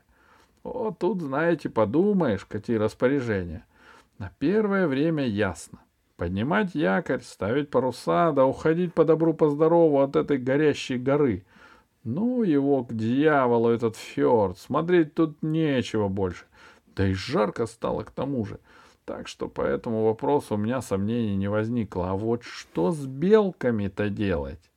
Вот 0.75 0.99
тут, 0.99 1.23
знаете, 1.23 1.71
подумаешь, 1.71 2.45
какие 2.45 2.77
распоряжения. 2.77 3.65
На 4.19 4.31
первое 4.39 4.87
время 4.87 5.27
ясно. 5.27 5.79
Поднимать 6.17 6.75
якорь, 6.75 7.23
ставить 7.23 7.71
паруса, 7.71 8.33
да 8.33 8.45
уходить 8.45 8.93
по 8.93 9.05
добру, 9.05 9.33
по 9.33 9.49
здорову 9.49 10.01
от 10.01 10.17
этой 10.17 10.37
горящей 10.37 10.99
горы. 10.99 11.45
Ну, 12.05 12.43
его 12.43 12.85
к 12.85 12.93
дьяволу 12.93 13.71
этот 13.71 13.97
фьорд, 13.97 14.59
смотреть 14.59 15.15
тут 15.15 15.43
нечего 15.43 16.09
больше. 16.09 16.45
Да 16.97 17.07
и 17.07 17.15
жарко 17.15 17.67
стало 17.67 18.03
к 18.03 18.11
тому 18.11 18.45
же. 18.45 18.59
Так 19.05 19.27
что 19.27 19.49
по 19.49 19.63
этому 19.63 20.05
вопросу 20.05 20.55
у 20.55 20.59
меня 20.59 20.83
сомнений 20.83 21.37
не 21.37 21.49
возникло. 21.49 22.11
А 22.11 22.15
вот 22.15 22.43
что 22.43 22.91
с 22.91 23.07
белками-то 23.07 24.11
делать? 24.11 24.71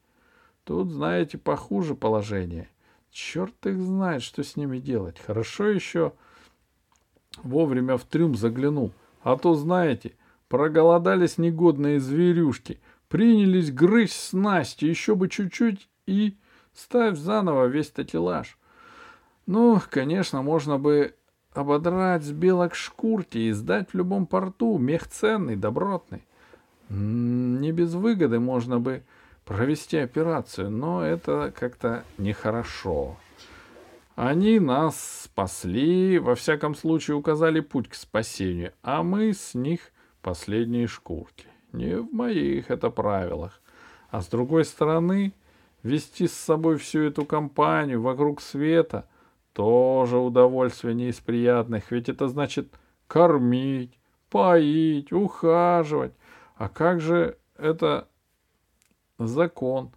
Тут, 0.63 0.89
знаете, 0.89 1.37
похуже 1.37 1.95
положение. 1.95 2.69
Черт 3.11 3.65
их 3.65 3.77
знает, 3.77 4.23
что 4.23 4.43
с 4.43 4.55
ними 4.55 4.79
делать. 4.79 5.19
Хорошо 5.19 5.67
еще 5.67 6.13
вовремя 7.43 7.97
в 7.97 8.05
трюм 8.05 8.35
заглянул. 8.35 8.93
А 9.21 9.35
то, 9.37 9.53
знаете, 9.53 10.13
проголодались 10.47 11.37
негодные 11.37 11.99
зверюшки. 11.99 12.79
Принялись 13.09 13.71
грызть 13.71 14.13
снасти, 14.13 14.85
еще 14.85 15.15
бы 15.15 15.27
чуть-чуть 15.27 15.89
и 16.07 16.37
ставь 16.73 17.17
заново 17.17 17.65
весь 17.65 17.89
такелаж. 17.89 18.57
Ну, 19.45 19.81
конечно, 19.89 20.41
можно 20.41 20.79
бы 20.79 21.13
ободрать 21.53 22.23
с 22.23 22.31
белок 22.31 22.75
шкурки 22.75 23.37
и 23.37 23.51
сдать 23.51 23.89
в 23.91 23.95
любом 23.95 24.25
порту. 24.25 24.77
Мех 24.77 25.07
ценный, 25.07 25.57
добротный. 25.57 26.23
Не 26.87 27.73
без 27.73 27.93
выгоды 27.93 28.39
можно 28.39 28.79
бы 28.79 29.03
провести 29.51 29.97
операцию, 29.97 30.69
но 30.69 31.05
это 31.05 31.53
как-то 31.53 32.05
нехорошо. 32.17 33.17
Они 34.15 34.59
нас 34.59 35.23
спасли, 35.25 36.19
во 36.19 36.35
всяком 36.35 36.73
случае 36.73 37.17
указали 37.17 37.59
путь 37.59 37.89
к 37.89 37.95
спасению, 37.95 38.71
а 38.81 39.03
мы 39.03 39.33
с 39.33 39.53
них 39.53 39.91
последние 40.21 40.87
шкурки. 40.87 41.47
Не 41.73 41.97
в 41.97 42.13
моих 42.13 42.71
это 42.71 42.89
правилах. 42.89 43.61
А 44.09 44.21
с 44.21 44.27
другой 44.27 44.63
стороны, 44.63 45.33
вести 45.83 46.27
с 46.27 46.33
собой 46.33 46.77
всю 46.77 47.01
эту 47.01 47.25
компанию 47.25 48.01
вокруг 48.01 48.41
света 48.41 49.05
тоже 49.51 50.17
удовольствие 50.17 50.93
не 50.93 51.09
из 51.09 51.19
приятных, 51.19 51.91
ведь 51.91 52.07
это 52.07 52.29
значит 52.29 52.73
кормить, 53.07 53.97
поить, 54.29 55.11
ухаживать. 55.11 56.13
А 56.55 56.69
как 56.69 57.01
же 57.01 57.37
это 57.57 58.07
закон? 59.27 59.91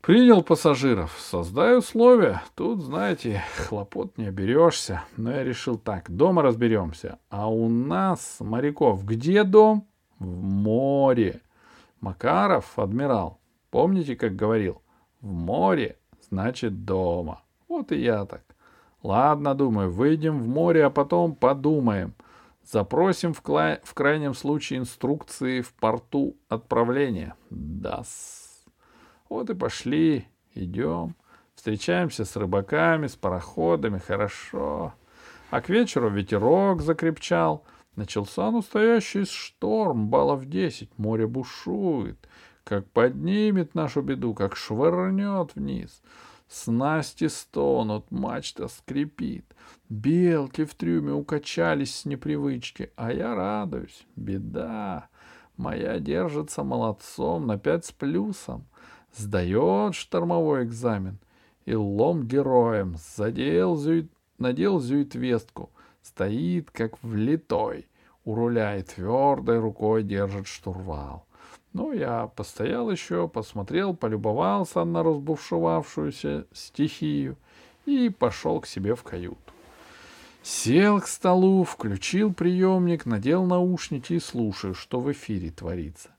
Принял 0.00 0.42
пассажиров, 0.42 1.16
создай 1.18 1.78
условия. 1.78 2.42
Тут, 2.56 2.82
знаете, 2.82 3.44
хлопот 3.56 4.18
не 4.18 4.26
оберешься. 4.26 5.04
Но 5.16 5.30
я 5.30 5.44
решил 5.44 5.78
так, 5.78 6.10
дома 6.10 6.42
разберемся. 6.42 7.18
А 7.30 7.48
у 7.48 7.68
нас, 7.68 8.38
моряков, 8.40 9.04
где 9.04 9.44
дом? 9.44 9.86
В 10.18 10.42
море. 10.42 11.40
Макаров, 12.00 12.76
адмирал, 12.80 13.38
помните, 13.70 14.16
как 14.16 14.34
говорил? 14.34 14.82
В 15.20 15.32
море, 15.32 15.96
значит, 16.28 16.84
дома. 16.84 17.42
Вот 17.68 17.92
и 17.92 18.00
я 18.00 18.24
так. 18.24 18.42
Ладно, 19.04 19.54
думаю, 19.54 19.90
выйдем 19.90 20.40
в 20.40 20.48
море, 20.48 20.84
а 20.84 20.90
потом 20.90 21.36
подумаем. 21.36 22.14
Запросим 22.72 23.34
в, 23.34 23.42
кла... 23.42 23.80
в 23.84 23.92
крайнем 23.92 24.32
случае 24.32 24.78
инструкции 24.78 25.60
в 25.60 25.74
порту 25.74 26.38
отправления. 26.48 27.36
Да. 27.50 28.00
-с. 28.00 28.64
Вот 29.28 29.50
и 29.50 29.54
пошли. 29.54 30.26
Идем. 30.54 31.14
Встречаемся 31.54 32.24
с 32.24 32.34
рыбаками, 32.34 33.08
с 33.08 33.14
пароходами. 33.14 33.98
Хорошо. 33.98 34.94
А 35.50 35.60
к 35.60 35.68
вечеру 35.68 36.08
ветерок 36.08 36.80
закрепчал. 36.80 37.62
Начался 37.94 38.50
настоящий 38.50 39.26
шторм, 39.26 40.08
баллов 40.08 40.46
десять. 40.46 40.98
Море 40.98 41.26
бушует. 41.26 42.26
Как 42.64 42.88
поднимет 42.90 43.74
нашу 43.74 44.00
беду, 44.00 44.32
как 44.32 44.56
швырнет 44.56 45.54
вниз. 45.56 46.02
Снасти 46.52 47.28
стонут, 47.28 48.10
мачта 48.10 48.68
скрипит. 48.68 49.46
Белки 49.88 50.66
в 50.66 50.74
трюме 50.74 51.14
укачались 51.14 51.96
с 51.96 52.04
непривычки, 52.04 52.92
а 52.94 53.10
я 53.10 53.34
радуюсь. 53.34 54.06
Беда. 54.16 55.08
Моя 55.56 55.98
держится 55.98 56.62
молодцом 56.62 57.46
на 57.46 57.58
пять 57.58 57.86
с 57.86 57.92
плюсом. 57.92 58.66
Сдает 59.16 59.94
штормовой 59.94 60.64
экзамен. 60.64 61.18
И 61.64 61.74
лом 61.74 62.26
героем. 62.26 62.96
Задел 63.16 63.78
зюит, 63.78 64.12
надел 64.36 64.78
зюитвестку. 64.78 65.70
Стоит, 66.02 66.70
как 66.70 67.02
влитой. 67.02 67.88
У 68.26 68.34
руля 68.34 68.76
и 68.76 68.82
твердой 68.82 69.58
рукой 69.58 70.02
держит 70.02 70.46
штурвал. 70.46 71.24
Ну, 71.72 71.92
я 71.92 72.26
постоял 72.36 72.90
еще, 72.90 73.28
посмотрел, 73.28 73.94
полюбовался 73.94 74.84
на 74.84 75.02
разбушевавшуюся 75.02 76.46
стихию 76.52 77.36
и 77.86 78.10
пошел 78.10 78.60
к 78.60 78.66
себе 78.66 78.94
в 78.94 79.02
каюту. 79.02 79.38
Сел 80.42 81.00
к 81.00 81.06
столу, 81.06 81.64
включил 81.64 82.34
приемник, 82.34 83.06
надел 83.06 83.44
наушники 83.44 84.14
и 84.14 84.20
слушаю, 84.20 84.74
что 84.74 85.00
в 85.00 85.10
эфире 85.12 85.50
творится. 85.50 86.10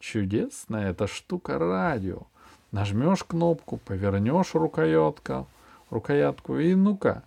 Чудесная 0.00 0.90
эта 0.90 1.06
штука 1.06 1.58
радио. 1.58 2.22
Нажмешь 2.70 3.24
кнопку, 3.24 3.78
повернешь 3.78 4.54
рукоятку, 4.54 5.46
рукоятку 5.90 6.58
и 6.58 6.74
ну-ка, 6.74 7.22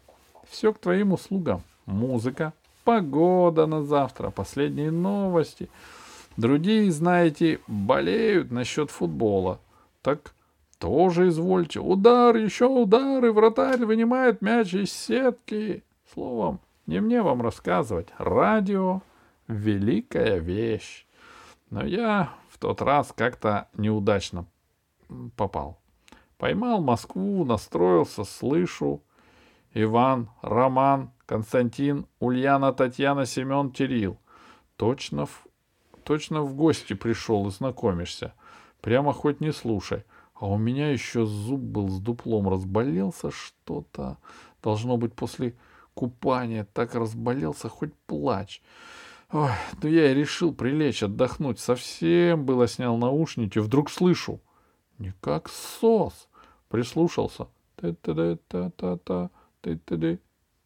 все 0.48 0.72
к 0.72 0.78
твоим 0.78 1.14
услугам. 1.14 1.64
Музыка, 1.88 2.54
погода 2.84 3.66
на 3.66 3.84
завтра, 3.84 4.30
последние 4.30 4.92
новости. 4.92 5.68
Другие, 6.38 6.92
знаете, 6.92 7.60
болеют 7.68 8.52
насчет 8.52 8.90
футбола. 8.90 9.60
Так 10.02 10.34
тоже 10.80 11.28
извольте. 11.28 11.80
Удар, 11.80 12.36
еще 12.36 12.66
удары, 12.66 13.32
вратарь 13.32 13.86
вынимает 13.86 14.42
мяч 14.42 14.74
из 14.74 14.92
сетки. 14.92 15.84
Словом, 16.14 16.60
не 16.88 17.00
мне 17.00 17.22
вам 17.22 17.42
рассказывать. 17.42 18.08
Радио— 18.18 19.02
великая 19.48 20.40
вещь. 20.40 21.06
Но 21.70 21.86
я 21.86 22.34
в 22.50 22.58
тот 22.58 22.82
раз 22.82 23.14
как-то 23.16 23.68
неудачно 23.78 24.46
попал. 25.36 25.80
Поймал 26.38 26.82
Москву, 26.82 27.46
настроился, 27.46 28.24
слышу. 28.24 29.02
Иван, 29.74 30.30
Роман, 30.42 31.12
Константин, 31.26 32.08
Ульяна, 32.20 32.74
Татьяна, 32.74 33.26
Семен, 33.26 33.72
Кирилл. 33.72 34.18
Точно 34.76 35.28
в, 35.28 35.48
точно 36.12 36.42
в 36.42 36.56
гости 36.56 36.92
пришел 36.92 37.48
и 37.48 37.52
знакомишься. 37.52 38.34
Прямо 38.82 39.14
хоть 39.14 39.40
не 39.40 39.54
слушай. 39.54 40.04
А 40.34 40.46
у 40.46 40.58
меня 40.58 40.92
еще 40.92 41.26
зуб 41.26 41.62
был 41.62 41.88
с 41.88 42.02
дуплом, 42.02 42.50
разболелся 42.50 43.32
что-то. 43.32 44.18
Должно 44.62 44.98
быть, 44.98 45.14
после 45.14 45.56
купания 45.94 46.68
так 46.74 46.96
разболелся, 46.96 47.70
хоть 47.70 47.94
плачь. 48.08 48.62
Ой, 49.32 49.52
ну 49.82 49.88
я 49.88 50.12
и 50.12 50.14
решил 50.14 50.54
прилечь, 50.54 51.02
отдохнуть. 51.02 51.62
Совсем 51.62 52.46
было 52.46 52.68
снял 52.68 52.98
наушники, 52.98 53.60
вдруг 53.60 53.90
слышу. 53.90 54.42
Не 54.98 55.14
как 55.22 55.48
сос. 55.48 56.28
Прислушался. 56.68 57.48
Та-та-та-та-та-та, 57.78 59.30
та-та-та. 59.62 60.18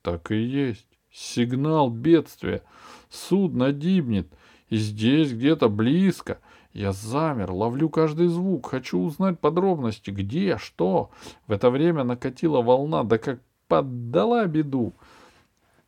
Так 0.02 0.32
и 0.32 0.38
есть. 0.38 0.88
Сигнал 1.12 1.92
бедствия. 1.92 2.64
Судно 3.12 3.72
гибнет. 3.72 4.28
И 4.70 4.78
здесь 4.78 5.32
где-то 5.34 5.70
близко. 5.70 6.40
Я 6.74 6.92
замер, 6.92 7.52
ловлю 7.52 7.90
каждый 7.90 8.28
звук, 8.28 8.72
хочу 8.72 9.00
узнать 9.00 9.40
подробности, 9.40 10.10
где, 10.10 10.58
что. 10.58 11.12
В 11.48 11.52
это 11.52 11.70
время 11.70 12.04
накатила 12.04 12.62
волна, 12.62 13.04
да 13.04 13.18
как 13.18 13.40
поддала 13.68 14.46
беду, 14.46 14.94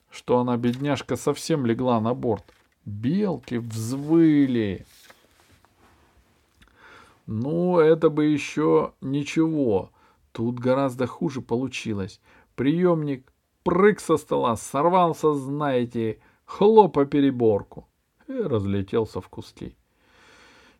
что 0.09 0.39
она, 0.39 0.57
бедняжка, 0.57 1.15
совсем 1.15 1.65
легла 1.65 1.99
на 1.99 2.13
борт. 2.13 2.45
Белки 2.85 3.55
взвыли. 3.55 4.85
Ну, 7.25 7.79
это 7.79 8.09
бы 8.09 8.25
еще 8.25 8.93
ничего. 9.01 9.91
Тут 10.31 10.59
гораздо 10.59 11.07
хуже 11.07 11.41
получилось. 11.41 12.21
Приемник 12.55 13.29
прыг 13.63 13.99
со 13.99 14.15
стола, 14.15 14.55
сорвался, 14.55 15.33
знаете, 15.33 16.19
хлопа 16.45 17.05
переборку 17.05 17.87
и 18.27 18.33
разлетелся 18.33 19.21
в 19.21 19.29
куски. 19.29 19.75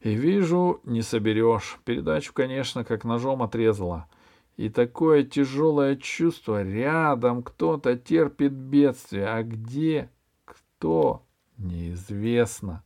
И 0.02 0.14
вижу, 0.14 0.80
не 0.84 1.02
соберешь. 1.02 1.80
Передачу, 1.84 2.34
конечно, 2.34 2.84
как 2.84 3.04
ножом 3.04 3.42
отрезала. 3.42 4.08
И 4.56 4.70
такое 4.70 5.24
тяжелое 5.24 5.96
чувство. 5.96 6.64
Рядом 6.64 7.44
кто-то 7.44 7.98
терпит 7.98 8.54
бедствие. 8.54 9.28
А 9.28 9.44
где? 9.44 10.10
Кто? 10.46 11.26
Неизвестно. 11.58 12.84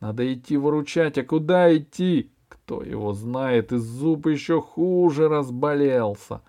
Надо 0.00 0.32
идти 0.32 0.56
выручать. 0.56 1.18
А 1.18 1.24
куда 1.24 1.76
идти? 1.76 2.32
Кто 2.48 2.82
его 2.82 3.12
знает? 3.12 3.72
И 3.72 3.76
зуб 3.76 4.26
еще 4.26 4.60
хуже 4.60 5.28
разболелся. 5.28 6.42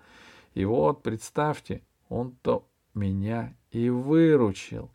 И 0.54 0.64
вот, 0.64 1.02
представьте, 1.02 1.82
он-то 2.08 2.66
меня 2.94 3.54
и 3.70 3.88
выручил. 3.88 4.90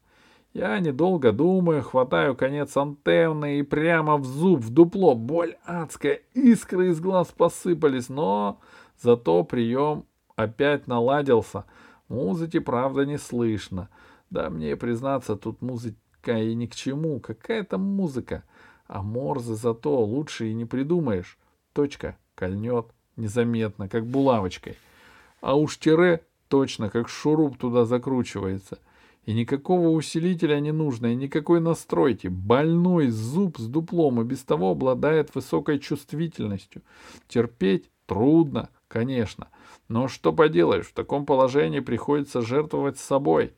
Я, 0.55 0.79
недолго 0.79 1.33
думаю, 1.33 1.83
хватаю 1.83 2.33
конец 2.33 2.77
антенны 2.77 3.59
и 3.59 3.61
прямо 3.61 4.15
в 4.15 4.23
зуб, 4.23 4.61
в 4.61 4.69
дупло. 4.69 5.13
Боль 5.13 5.57
адская, 5.65 6.21
искры 6.33 6.91
из 6.91 7.01
глаз 7.01 7.27
посыпались, 7.27 8.07
но 8.07 8.61
зато 8.97 9.43
прием 9.43 10.05
опять 10.37 10.87
наладился. 10.87 11.65
Музыки, 12.07 12.59
правда, 12.59 13.05
не 13.05 13.17
слышно. 13.17 13.89
Да 14.29 14.49
мне, 14.49 14.77
признаться, 14.77 15.35
тут 15.35 15.61
музыка 15.61 16.37
и 16.37 16.55
ни 16.55 16.67
к 16.67 16.75
чему. 16.75 17.19
Какая 17.19 17.65
там 17.65 17.81
музыка? 17.81 18.45
А 18.87 19.03
морзы 19.03 19.55
зато 19.55 19.99
лучше 20.05 20.47
и 20.47 20.53
не 20.53 20.63
придумаешь. 20.63 21.37
Точка 21.73 22.17
кольнет 22.33 22.85
незаметно, 23.17 23.89
как 23.89 24.05
булавочкой. 24.05 24.77
А 25.41 25.57
уж 25.57 25.77
тире 25.77 26.25
точно, 26.47 26.89
как 26.89 27.09
шуруп 27.09 27.57
туда 27.57 27.83
закручивается. 27.83 28.79
И 29.25 29.33
никакого 29.33 29.89
усилителя 29.89 30.59
не 30.59 30.71
нужно, 30.71 31.07
и 31.07 31.15
никакой 31.15 31.59
настройки. 31.59 32.27
Больной 32.27 33.09
зуб 33.09 33.57
с 33.57 33.67
дуплом 33.67 34.21
и 34.21 34.23
без 34.23 34.43
того 34.43 34.71
обладает 34.71 35.33
высокой 35.33 35.79
чувствительностью. 35.79 36.83
Терпеть 37.27 37.89
трудно, 38.05 38.69
конечно. 38.87 39.47
Но 39.87 40.07
что 40.07 40.31
поделаешь, 40.31 40.87
в 40.87 40.93
таком 40.93 41.25
положении 41.25 41.79
приходится 41.79 42.41
жертвовать 42.41 42.99
собой. 42.99 43.53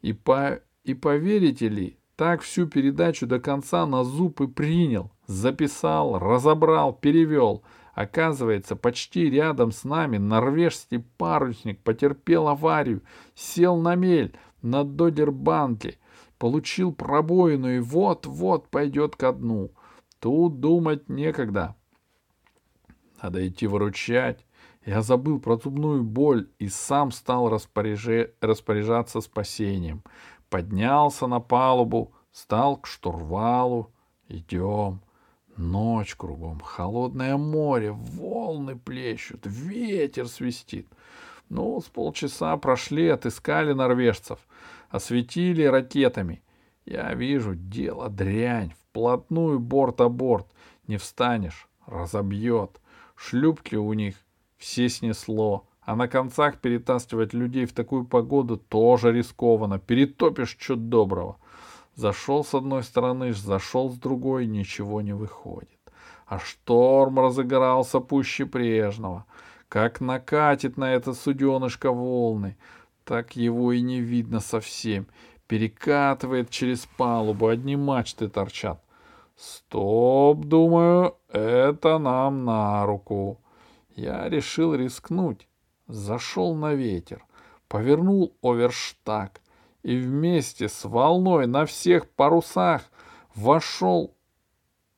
И, 0.00 0.14
по... 0.14 0.60
и 0.84 0.94
поверите 0.94 1.68
ли, 1.68 1.98
так 2.16 2.40
всю 2.40 2.66
передачу 2.66 3.26
до 3.26 3.40
конца 3.40 3.86
на 3.86 4.04
зуб 4.04 4.40
и 4.40 4.46
принял. 4.46 5.10
Записал, 5.26 6.18
разобрал, 6.18 6.94
перевел. 6.94 7.62
Оказывается, 7.94 8.74
почти 8.74 9.28
рядом 9.28 9.70
с 9.70 9.84
нами 9.84 10.16
норвежский 10.16 11.04
парусник 11.18 11.78
потерпел 11.80 12.48
аварию, 12.48 13.02
сел 13.34 13.76
на 13.76 13.96
мель, 13.96 14.34
на 14.62 14.84
Додербанке, 14.84 15.98
получил 16.38 16.92
пробоину 16.92 17.70
и 17.70 17.80
вот-вот 17.80 18.68
пойдет 18.68 19.16
ко 19.16 19.32
дну. 19.32 19.70
Тут 20.18 20.60
думать 20.60 21.08
некогда. 21.08 21.76
Надо 23.22 23.46
идти 23.46 23.66
выручать. 23.66 24.44
Я 24.84 25.02
забыл 25.02 25.38
про 25.38 25.56
зубную 25.56 26.02
боль 26.02 26.48
и 26.58 26.68
сам 26.68 27.12
стал 27.12 27.48
распоряже... 27.48 28.34
распоряжаться 28.40 29.20
спасением. 29.20 30.02
Поднялся 30.48 31.26
на 31.26 31.40
палубу, 31.40 32.12
стал 32.32 32.76
к 32.76 32.86
штурвалу. 32.86 33.92
Идем. 34.28 35.00
Ночь 35.56 36.14
кругом, 36.16 36.60
холодное 36.60 37.36
море, 37.36 37.92
волны 37.92 38.78
плещут, 38.78 39.40
ветер 39.44 40.26
свистит. 40.26 40.88
Ну, 41.52 41.82
с 41.82 41.84
полчаса 41.84 42.56
прошли, 42.56 43.08
отыскали 43.08 43.74
норвежцев, 43.74 44.38
осветили 44.88 45.64
ракетами. 45.64 46.42
Я 46.86 47.12
вижу, 47.12 47.54
дело 47.54 48.08
дрянь, 48.08 48.72
вплотную 48.72 49.60
борт 49.60 50.00
о 50.00 50.08
борт. 50.08 50.46
Не 50.86 50.96
встанешь, 50.96 51.68
разобьет. 51.84 52.80
Шлюпки 53.16 53.76
у 53.76 53.92
них 53.92 54.14
все 54.56 54.88
снесло, 54.88 55.68
а 55.82 55.94
на 55.94 56.08
концах 56.08 56.58
перетаскивать 56.58 57.34
людей 57.34 57.66
в 57.66 57.74
такую 57.74 58.06
погоду 58.06 58.56
тоже 58.56 59.12
рискованно. 59.12 59.78
Перетопишь 59.78 60.56
чуть 60.56 60.88
доброго. 60.88 61.36
Зашел 61.94 62.44
с 62.44 62.54
одной 62.54 62.82
стороны, 62.82 63.34
зашел 63.34 63.90
с 63.90 63.98
другой, 63.98 64.46
ничего 64.46 65.02
не 65.02 65.12
выходит. 65.12 65.68
А 66.24 66.38
шторм 66.38 67.20
разыгрался 67.20 68.00
пуще 68.00 68.46
прежнего. 68.46 69.26
Как 69.72 70.02
накатит 70.02 70.76
на 70.76 70.92
это 70.92 71.14
суденышко 71.14 71.92
волны, 71.92 72.58
так 73.04 73.36
его 73.36 73.72
и 73.72 73.80
не 73.80 74.00
видно 74.00 74.40
совсем. 74.40 75.06
Перекатывает 75.46 76.50
через 76.50 76.86
палубу, 76.98 77.48
одни 77.48 77.74
мачты 77.74 78.28
торчат. 78.28 78.84
Стоп, 79.34 80.44
думаю, 80.44 81.16
это 81.30 81.96
нам 81.96 82.44
на 82.44 82.84
руку. 82.84 83.40
Я 83.96 84.28
решил 84.28 84.74
рискнуть. 84.74 85.48
Зашел 85.86 86.54
на 86.54 86.74
ветер, 86.74 87.24
повернул 87.66 88.36
оверштаг 88.42 89.40
и 89.82 89.96
вместе 89.96 90.68
с 90.68 90.84
волной 90.84 91.46
на 91.46 91.64
всех 91.64 92.10
парусах 92.10 92.82
вошел 93.34 94.14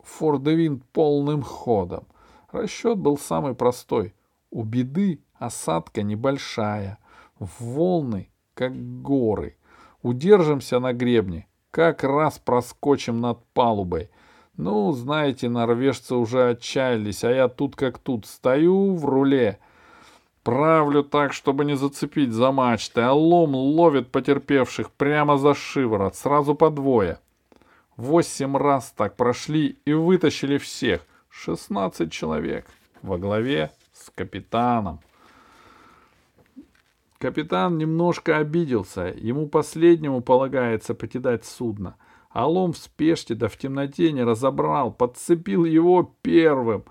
Фордевин 0.00 0.80
полным 0.92 1.42
ходом. 1.42 2.08
Расчет 2.50 2.98
был 2.98 3.16
самый 3.16 3.54
простой— 3.54 4.14
у 4.54 4.62
беды 4.62 5.20
осадка 5.34 6.02
небольшая, 6.02 6.98
волны, 7.40 8.30
как 8.54 8.72
горы. 9.02 9.56
Удержимся 10.00 10.78
на 10.78 10.92
гребне, 10.92 11.48
как 11.72 12.04
раз 12.04 12.38
проскочим 12.38 13.20
над 13.20 13.44
палубой. 13.52 14.10
Ну, 14.56 14.92
знаете, 14.92 15.48
норвежцы 15.48 16.14
уже 16.14 16.50
отчаялись, 16.50 17.24
а 17.24 17.32
я 17.32 17.48
тут 17.48 17.74
как 17.74 17.98
тут 17.98 18.26
стою 18.26 18.94
в 18.94 19.04
руле. 19.04 19.58
Правлю 20.44 21.02
так, 21.02 21.32
чтобы 21.32 21.64
не 21.64 21.76
зацепить 21.76 22.30
за 22.32 22.52
мачты, 22.52 23.00
а 23.00 23.12
лом 23.12 23.56
ловит 23.56 24.12
потерпевших 24.12 24.92
прямо 24.92 25.36
за 25.36 25.54
шиворот, 25.54 26.14
сразу 26.14 26.54
по 26.54 26.70
двое. 26.70 27.18
Восемь 27.96 28.56
раз 28.56 28.92
так 28.96 29.16
прошли 29.16 29.78
и 29.84 29.92
вытащили 29.92 30.58
всех. 30.58 31.00
Шестнадцать 31.28 32.12
человек. 32.12 32.66
во 33.02 33.18
главе 33.18 33.72
с 33.94 34.10
капитаном. 34.10 35.00
Капитан 37.18 37.78
немножко 37.78 38.36
обиделся, 38.36 39.14
ему 39.16 39.48
последнему 39.48 40.20
полагается 40.20 40.94
покидать 40.94 41.46
судно. 41.46 41.96
А 42.28 42.46
лом 42.46 42.72
в 42.72 42.76
спешке 42.76 43.34
да 43.34 43.48
в 43.48 43.56
темноте 43.56 44.12
не 44.12 44.24
разобрал, 44.24 44.92
подцепил 44.92 45.64
его 45.64 46.14
первым. 46.20 46.84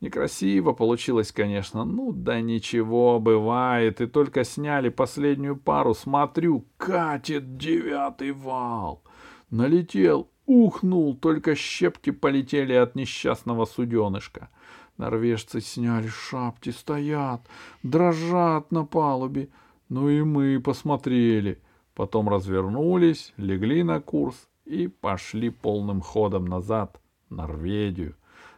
Некрасиво 0.00 0.72
получилось, 0.72 1.32
конечно. 1.32 1.84
Ну 1.84 2.12
да 2.12 2.40
ничего, 2.40 3.18
бывает. 3.18 4.00
И 4.00 4.06
только 4.06 4.44
сняли 4.44 4.90
последнюю 4.90 5.56
пару, 5.56 5.94
смотрю, 5.94 6.66
катит 6.76 7.56
девятый 7.56 8.32
вал. 8.32 9.02
Налетел, 9.50 10.30
ухнул, 10.46 11.16
только 11.16 11.54
щепки 11.54 12.10
полетели 12.10 12.74
от 12.74 12.94
несчастного 12.94 13.64
суденышка. 13.64 14.50
Норвежцы 15.00 15.62
сняли 15.62 16.08
шапки, 16.08 16.68
стоят, 16.68 17.40
дрожат 17.82 18.70
на 18.70 18.84
палубе. 18.84 19.48
Ну 19.88 20.10
и 20.10 20.22
мы 20.22 20.60
посмотрели. 20.60 21.58
Потом 21.94 22.28
развернулись, 22.28 23.32
легли 23.38 23.82
на 23.82 24.02
курс 24.02 24.36
и 24.66 24.88
пошли 24.88 25.48
полным 25.48 26.02
ходом 26.02 26.44
назад, 26.44 27.00
в 27.30 27.34
Норвегию. 27.34 28.14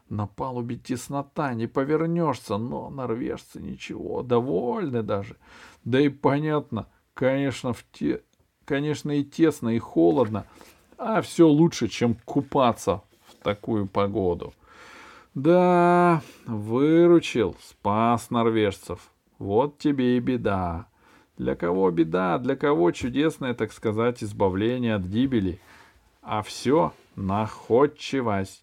На 0.09 0.26
палубе 0.26 0.74
теснота, 0.78 1.55
не 1.55 1.68
повернешься, 1.68 2.57
но 2.57 2.90
норвежцы 2.90 3.61
ничего, 3.61 4.22
довольны 4.22 5.05
даже. 5.05 5.37
Да 5.85 6.00
и 6.00 6.09
понятно, 6.09 6.88
конечно, 7.14 7.72
в 7.72 7.85
те... 7.92 8.20
конечно 8.64 9.12
и 9.12 9.22
тесно, 9.22 9.68
и 9.68 9.78
холодно, 9.78 10.44
а 10.98 11.22
все 11.22 11.46
лучше, 11.46 11.87
чем 11.87 12.16
купаться 12.24 13.02
в 13.28 13.44
такую 13.44 13.87
погоду. 13.87 14.52
Да, 15.35 16.21
выручил, 16.47 17.57
спас 17.62 18.31
норвежцев. 18.31 19.11
Вот 19.38 19.79
тебе 19.79 20.18
и 20.18 20.21
беда. 20.21 20.88
Для 21.38 21.55
кого 21.55 21.90
беда, 21.90 22.38
для 22.38 22.55
кого 22.55 22.90
чудесное, 22.92 23.55
так 23.55 23.73
сказать, 23.73 24.23
избавление 24.23 24.95
от 24.95 25.05
гибели. 25.05 25.59
А 26.21 26.42
все 26.42 26.92
находчивость. 27.16 28.62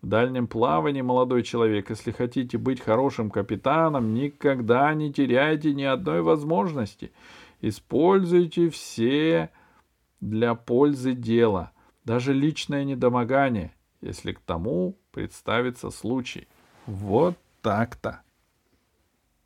В 0.00 0.06
дальнем 0.06 0.46
плавании, 0.46 1.02
молодой 1.02 1.42
человек, 1.42 1.90
если 1.90 2.12
хотите 2.12 2.56
быть 2.56 2.80
хорошим 2.80 3.30
капитаном, 3.30 4.14
никогда 4.14 4.94
не 4.94 5.12
теряйте 5.12 5.74
ни 5.74 5.82
одной 5.82 6.22
возможности. 6.22 7.12
Используйте 7.60 8.70
все 8.70 9.50
для 10.20 10.54
пользы 10.54 11.12
дела, 11.12 11.72
даже 12.04 12.32
личное 12.32 12.84
недомогание, 12.84 13.74
если 14.00 14.32
к 14.32 14.40
тому 14.40 14.96
представится 15.16 15.90
случай. 15.90 16.46
Вот 16.84 17.38
так-то. 17.62 18.20